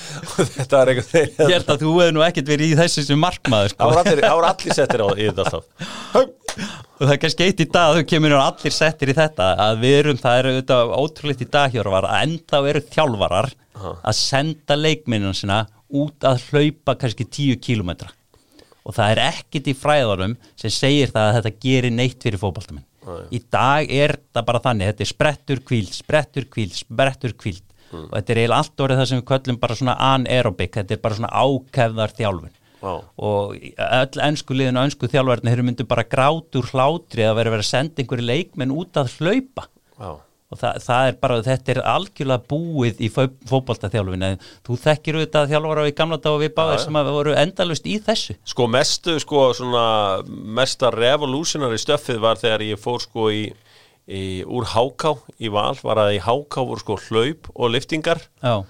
[0.53, 3.19] þetta er eitthvað Ég þegar, held að þú hefur nú ekkert verið í þessu sem
[3.19, 3.79] markmaður sko.
[3.79, 5.65] það voru allir, settir á þetta alltaf,
[6.17, 9.17] haug, og það er kannski eitt í dag að þau kemur og allir settir í
[9.17, 13.53] þetta að við erum, það eru auðvitað ótrúleitt í dag hér að enda eru þjálfarar
[13.95, 18.09] að senda leikminnum sína út að hlaupa kannski 10 kílómetra.
[18.85, 22.85] Og það er ekkit í fræðarum sem segir það að þetta gerir neitt fyrir fótballtamenn
[23.33, 27.63] í dag er það bara þannig þetta er sprettur kvíld, sprettur kvíld, sprettur kvíld
[27.95, 31.01] og þetta er eiginlega allt orðið það sem við köllum bara svona anaerobic, þetta er
[31.03, 32.93] bara svona ákefðar þjálfun Já.
[33.17, 37.65] og öll ennsku liðin og ennsku þjálfarnir þeir myndu bara grátur hlátri að vera vera
[37.65, 39.65] að senda einhverju leikmenn út að hlaupa.
[39.95, 40.11] Já.
[40.53, 44.25] og það, það er bara, þetta er algjörlega búið í fótboltaþjálfin
[44.67, 47.97] þú þekkir auðvitað þjálfara í gamla dag og við báðir sem að voru endalust í
[48.05, 48.37] þessu.
[48.45, 49.85] Sko mestu, sko svona
[50.29, 53.43] mesta revolutionary stöffið var þegar ég fór sko í,
[54.05, 58.61] í úr háká í val, var að í háká voru sko hlaup og liftingar Já,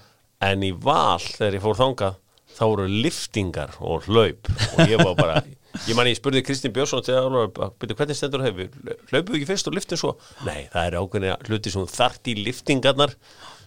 [0.48, 2.22] en í val þegar ég fór þangað
[2.56, 4.48] þá voru liftingar og hlaup.
[4.76, 5.40] Og ég var bara,
[5.86, 7.50] ég man ég spurði Kristín Björnsson til að
[7.80, 10.14] byrja hvernig stendur það hefur hlaupum við ekki fyrst og liftum svo?
[10.46, 13.12] Nei, það er ákveðin hluti sem þart í liftingarnar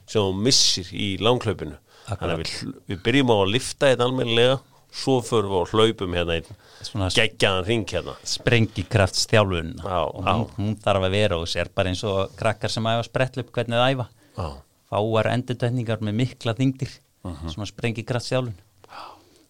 [0.10, 1.78] sem þú missir í langhlaupinu.
[2.10, 2.54] Þannig að við,
[2.90, 4.58] við byrjum á að lifta þetta almennilega
[5.00, 8.16] svo förum við á hlaupum hérna einn geggjaðan ring hérna.
[8.26, 12.90] Sprengikraftsþjálfun Já, og hún, hún þarf að vera og sér bara eins og krakkar sem
[12.90, 14.08] æfa sprettlu upp hvernig það æfa.
[14.40, 14.48] Já.
[14.90, 18.58] fáar endurtækningar með mikla þingdir svona sprengikraftsþjálfun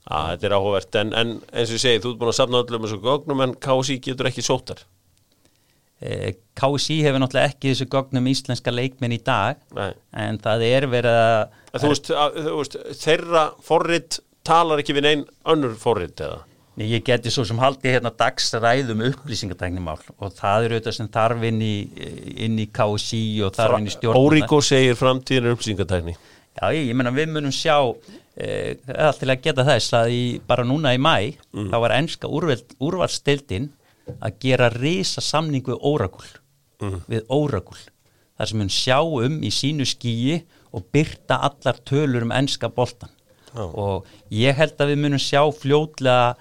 [0.10, 2.64] Já, þetta er áhugavert en, en eins og ég segi, þú ert búin að safna
[2.64, 4.82] öllum þessu gögnum en KSI getur ekki sóttar
[6.02, 9.92] eh, KSI hefur náttúrulega ekki þessu gognum íslenska leikminn í dag Nei.
[10.18, 14.16] en það er verið að En Þú veist, að, þú veist, þeirra forrit
[14.50, 16.40] talar ekki við neinn önnur forrit eða?
[16.80, 21.60] Ég geti svo sem haldi hérna dagsræðum upplýsingatæknimál og það eru auðvitað sem þarf inn
[21.62, 21.74] í,
[22.46, 26.88] inn í KSI og þarf inn í stjórn Órikó segir framtíðin er upplýsingatækni Já, ég,
[26.88, 27.76] ég meina við munum sjá
[28.40, 33.70] allt til að geta þess að í, bara núna í mæ þá var enska úrvalstildin
[34.18, 36.30] að gera risa samning við Órakul
[37.10, 37.80] við Órakul
[38.40, 40.40] þar sem mun sjá um í sínu skíi
[40.72, 43.12] og byrta allar tölur um enska boltan
[43.50, 43.66] Já.
[43.66, 46.38] og ég held að við munum sjá fljótlega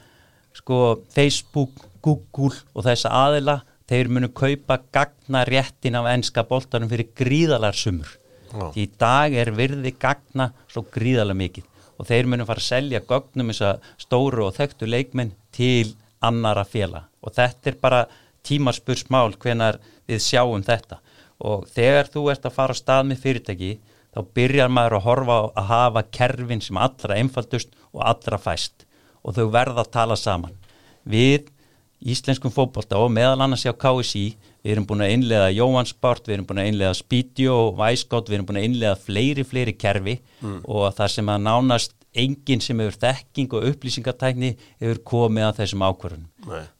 [0.59, 1.75] sko Facebook,
[2.05, 8.11] Google og þessa aðila þeir munu kaupa gagna réttin af enska boltanum fyrir gríðalar sumur.
[8.49, 8.71] Já.
[8.73, 11.68] því í dag er virði gagna svo gríðalega mikið
[11.99, 15.95] og þeir munu fara að selja gögnum þess að stóru og þekktu leikmenn til
[16.25, 18.07] annara fjela og þetta er bara
[18.47, 19.79] tímaspursmál hvenar
[20.09, 21.01] við sjáum þetta.
[21.39, 23.73] Og þegar þú ert að fara á stað með fyrirtæki
[24.15, 28.87] þá byrjar maður að horfa að hafa kerfin sem allra einfaldust og allra fæst.
[29.23, 30.55] Og þau verða að tala saman.
[31.05, 31.51] Við
[31.99, 34.27] íslenskum fótbolta og meðal annars hjá KSI
[34.69, 38.49] við erum búin að innlega Jóhansport, við erum búin að innlega Speedio Væskott, við erum
[38.51, 40.19] búin að innlega fleiri, fleiri kerfi
[40.69, 44.51] og það sem að nánast enginn sem hefur þekking og upplýsingatækni
[44.83, 46.29] hefur komið að þessum ákvörðunum.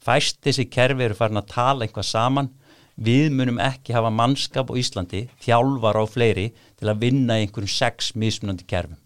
[0.05, 2.51] Fæst þessi kerfi eru farin að tala eitthvað saman,
[2.99, 8.13] við munum ekki hafa mannskap á Íslandi, þjálfar á fleiri til að vinna einhverjum sex
[8.13, 8.99] mismunandi kerfum.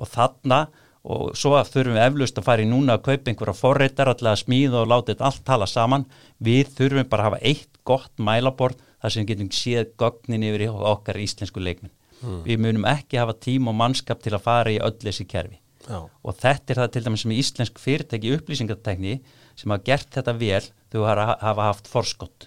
[0.00, 0.64] Og þarna
[1.04, 4.40] og svo þurfum við eflaust að fara í núna að kaupa einhverja forreitar alltaf að
[4.44, 6.06] smíða og láta þetta allt tala saman.
[6.40, 10.70] Við þurfum bara að hafa eitt gott mælabord þar sem við getum séð gögnin yfir
[10.72, 11.92] okkar íslensku leikminn
[12.44, 15.60] við munum ekki hafa tím og mannskap til að fara í öll þessi kerfi.
[15.84, 15.98] Já.
[16.00, 19.18] og þetta er það til dæmis sem íslensk fyrirtæki upplýsingartekni
[19.52, 22.46] sem hafa gert þetta vel þau hafa, haft forskott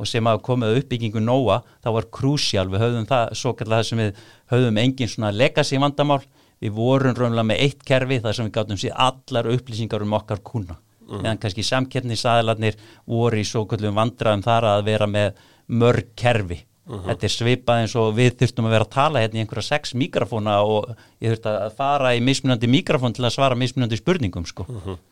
[0.00, 3.86] og sem hafa komið uppbyggingu nóa þá var krúsjál, við höfðum það svo kallar það
[3.86, 4.18] sem við
[4.50, 6.24] höfðum engin svona legacy vandamál,
[6.60, 10.42] við vorum raunlega með eitt kerfi þar sem við gátum sér allar upplýsingar um okkar
[10.44, 10.78] kuna
[11.18, 15.46] meðan kannski samkeppnisæðlarnir voru í svo kallum vandraðum þar að vera með
[15.80, 16.64] mörg kerfi.
[16.90, 19.92] Þetta er svipað eins og við þurftum að vera að tala hérna í einhverja sex
[19.94, 20.88] mikrofóna og
[21.22, 24.66] ég þurfti að fara í mismunandi mikrofón til að svara mismunandi spurningum sko.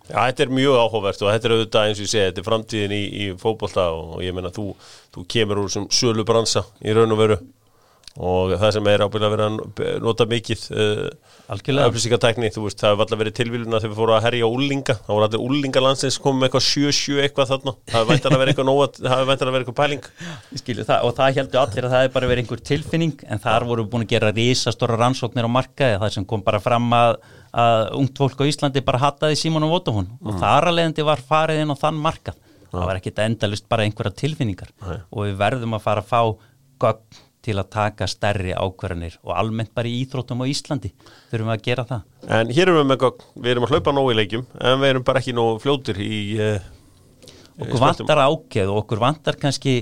[0.08, 2.48] Já, þetta er mjög áhugavert og þetta er auðvitað eins og ég segi, þetta er
[2.48, 4.72] framtíðin í, í fótbolta og ég meina þú,
[5.14, 7.38] þú kemur úr sem sölu bransa í raun og veru
[8.18, 9.58] og það sem er að vera að
[10.02, 10.62] nota mikið
[11.48, 11.86] Algjörlega.
[11.88, 15.10] upplýsingatækni, þú veist, það hefur alltaf verið tilvíluna þegar við fórum að herja úlinga, þá
[15.12, 17.72] voru allir úlingalandsins komið með eitthvað 7-7 eitthvað þarna.
[17.86, 20.02] Það hefur væntanlega verið eitthvað nóg, það hefur væntanlega verið eitthvað pæling.
[20.50, 23.42] Ég skilju það og það heldur allir að það er bara verið einhver tilfinning en
[23.46, 27.12] þar voru búin að gera risastóra rannsóknir á markaði það sem kom bara fram að,
[27.54, 30.76] að ungt fólk á Íslandi bara hattaði Simon og Votafón og þar að
[37.38, 40.90] og til að taka stærri ákvarðanir og almennt bara í íþróttum á Íslandi.
[41.30, 42.02] Þurfum við að gera það?
[42.38, 44.92] En hér erum við með gögn, við erum að hlaupa nóg í leikjum en við
[44.92, 46.68] erum bara ekki nóg fljótir í uh,
[47.62, 49.78] okkur vantar ákveð og okkur vantar kannski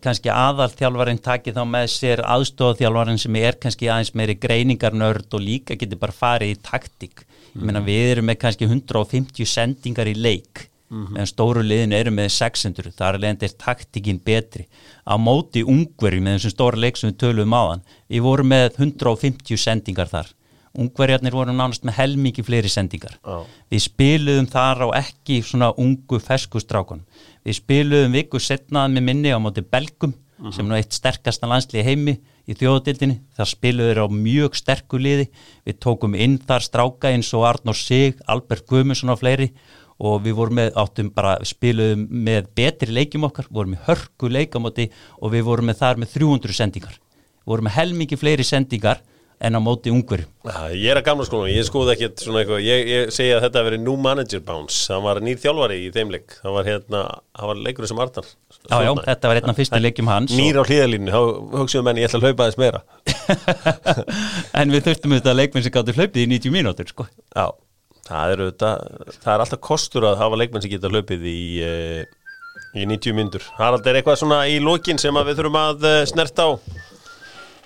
[0.00, 5.76] kannski aðalþjálfarinn taki þá með sér aðstofþjálfarinn sem er kannski aðeins meiri greiningarnörd og líka
[5.76, 7.26] getur bara farið í taktík.
[7.52, 12.30] Ég meina við erum með kannski 150 sendingar í leik meðan stóru liðinu eru með
[12.36, 14.66] 600 þar er leiðandi er taktíkin betri.
[15.04, 19.60] Á móti ungverju með þessum stóra leik sem við töluðum áðan við vorum með 150
[19.60, 20.32] sendingar þar.
[20.74, 23.14] Ungverjarnir voru nánast með helmingi fleiri sendingar.
[23.22, 23.46] Já.
[23.70, 27.04] við spiluðum þar á ekki svona ungu feskustrákun
[27.44, 30.14] við spiluðum viku setnaðan með minni á móti belgum
[30.52, 32.14] sem er eitt sterkasta landslið heimi
[32.44, 35.28] í þjóðadildinni, það spiluður á mjög sterku liði,
[35.64, 39.52] við tókum inn þar stráka eins og Arnór Sig, Albert Guðmundsson og fleiri
[40.02, 44.90] og við vorum með, áttum bara, spiluðum með betri leikjum okkar, vorum með hörku leikamóti
[45.20, 47.00] og við vorum með þar með 300 sendingar,
[47.46, 49.02] vorum með helmingi fleiri sendingar
[49.44, 50.30] en á móti ungverjum.
[50.72, 53.60] Ég er að gamla skóla, ég skoði ekkert svona eitthvað, ég, ég segja að þetta
[53.60, 57.02] að veri new manager bounce, það var nýr þjálfari í þeim leik, það var hérna,
[57.50, 58.30] var leikur sem Arnar.
[58.54, 60.36] Já, já, þetta var einn af fyrstu leikjum hans.
[60.38, 61.20] Nýr á hlýðalínu, þá
[61.58, 62.82] hugsaðum menn ég ætla að hlaupa þess meira.
[64.62, 67.08] en við þurftum auðvitað leikmenn sem gáttu hlaupið í 90 mínútur, sko.
[67.34, 67.46] Já,
[68.04, 68.88] það er auðvitað,
[69.22, 72.02] það er alltaf kostur að hafa leikmenn sem geta hlaupið í, uh,
[72.74, 73.46] í 90 mínútur.
[73.58, 76.50] Harald, er eitthvað svona í lokin sem við þurfum að uh, snerta á?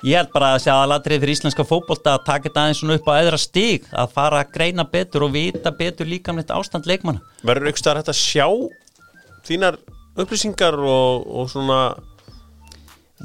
[0.07, 2.99] Ég held bara að segja að ladrið fyrir íslenska fókbólta að taka þetta aðeins svona
[3.01, 6.86] upp á eðra stíg að fara að greina betur og vita betur líka þetta ástand
[6.86, 7.24] leikmanna.
[7.43, 8.47] Verður ykkur starf hægt að sjá
[9.49, 9.80] þínar
[10.18, 11.80] upplýsingar og, og svona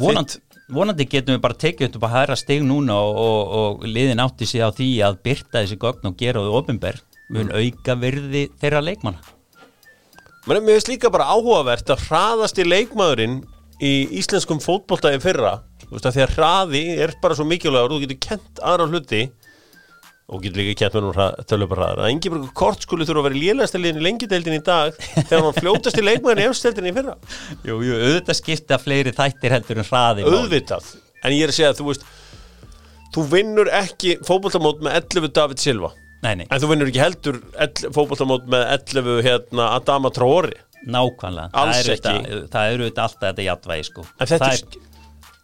[0.02, 0.40] Vonandi,
[0.76, 4.48] vonandi getum við bara tekið upp að hæra stíg núna og, og, og liðin átti
[4.50, 7.04] sig á því að byrta þessi gögn og gera þau ofinberð
[7.34, 7.56] mun mm.
[7.58, 9.34] auka virði þeirra leikmanna.
[10.44, 13.42] Mér finnst líka bara áhugavert að hraðast í leikmaðurinn
[13.84, 17.96] í íslenskum fótbóltaði fyrra þú veist að því að hraði er bara svo mikilvægur og
[17.96, 19.24] þú getur kent aðra hluti
[20.32, 22.02] og getur líka kent með nú tölvupar hraðar.
[22.06, 26.00] Að Ingeborg Kortskóli þurfa að vera í lélægstæliðin í lengjudeldin í dag þegar hann fljótast
[26.00, 27.16] í leikmæðin í efsteldin í fyrra.
[27.68, 31.74] Jú, jú, auðvitað skipta fleiri þættir heldur en hraði Auðvitað, en ég er að segja
[31.74, 32.08] að þú veist
[33.14, 35.92] þú vinnur ekki fókbóltamót með 11 David Silva.
[36.24, 36.46] Nei, nei.
[36.48, 37.42] en þú vinnur ekki heldur
[37.92, 41.86] fókbóltamót með 11 hérna, Adama Traori Nákvæmlega, Alls
[42.52, 44.04] það eru auðvitað alltaf þetta jættvægi sko.
[44.20, 44.64] En þetta er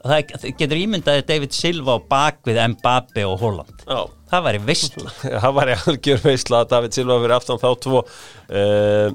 [0.05, 4.05] það getur ímyndaði David Silva á bakvið Mbappe og Holland Já.
[4.31, 8.03] það væri veistla það væri algjör veistla að David Silva fyrir aftan þá tvo.
[8.47, 9.11] Uh,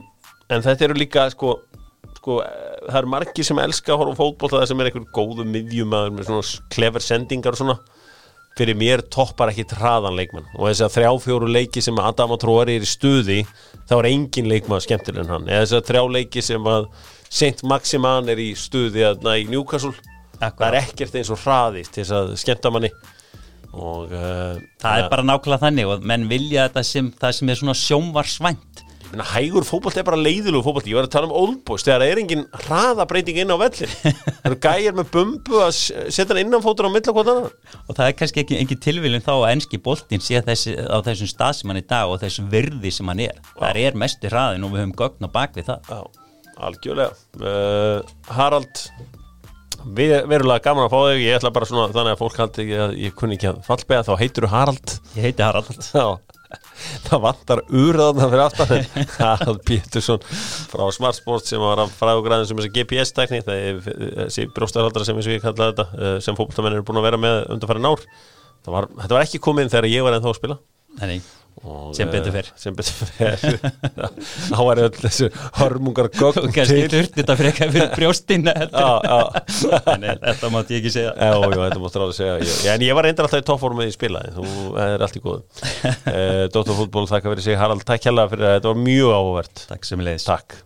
[0.53, 1.57] en þetta eru líka sko,
[2.19, 6.17] sko það eru margir sem elska að horfa fótból það sem er einhver góðu miðjumæður
[6.19, 7.81] með svona clever sendingar og svona.
[8.55, 12.39] Fyrir mér toppar ekki traðan leikmann og þess að þrjá fjóru leiki sem Adam og
[12.45, 13.41] Tróari er í stuði
[13.89, 15.49] þá er engin leikmann skemmtileg en hann.
[15.49, 16.87] Eða þess að þrjá leiki sem að
[17.35, 19.97] Saint Maximan er í stuði að næ Newcastle
[20.53, 22.93] það er ekkert eins og hraðist til þess að skemmta manni.
[23.75, 27.61] Og uh, það er bara nákvæmlega þannig og menn vilja þetta sem það sem er
[27.61, 28.85] svona sjómvarsvænt
[29.23, 32.45] hægur fókbalt er bara leiðilug fókbalt ég var að tala um oldboys, þegar er engin
[32.65, 37.43] hraðabreiting inn á vellin, það eru gæjar með bumbu að setja hann innanfótur á millakvotan
[37.47, 41.31] og það er kannski ekki, ekki tilvílinn þá að ennski boltin sé þessi, á þessum
[41.31, 43.59] stað sem hann er í dag og þessum virði sem hann er, Já.
[43.61, 45.91] það er mestu hraðin og við höfum gögn á bakvið það.
[45.91, 47.21] Já, algjörlega.
[47.39, 48.89] Uh, Harald
[49.95, 53.17] verulega gaman að fá þig, ég ætla bara svona þannig að fólk haldi að ég
[53.19, 54.95] kunni ekki að fallbega þá heitur þú Harald.
[55.17, 55.83] Ég heiti Harald.
[57.05, 58.85] Það vantar úrðaðna fyrir aftan
[59.19, 60.23] Harald Pétursson
[60.71, 63.81] frá Smart Sports sem var að fræða græðin sem þessi GPS-tækni það er
[64.21, 67.83] þessi bróstarhaldara sem ég kallaði þetta eh, sem fólkváltamennir eru búin að vera með undanfæri
[67.83, 68.05] nár
[68.71, 70.59] var, Þetta var ekki komið þegar ég var ennþá að spila.
[71.03, 71.19] Nei,
[71.65, 73.55] nei sem betur fyrr sem betur fyrr
[74.51, 78.55] þá er öll þessu hörmungar gögn og kannski þurft þetta eitthvað fyrir brjóstinna
[79.95, 81.15] en þetta mátti ég ekki segja.
[81.15, 82.37] Já, já, þetta mátti ráði segja.
[82.43, 84.47] Já, en ég var reyndar alltaf í toppformið í spila þú
[84.85, 87.59] er allt í góð uh, Dóttarfútból, þakka fyrir sig.
[87.61, 89.67] Harald, takk hella fyrir að þetta var mjög áhugavert.
[89.73, 90.61] Takk sem leiðis Takk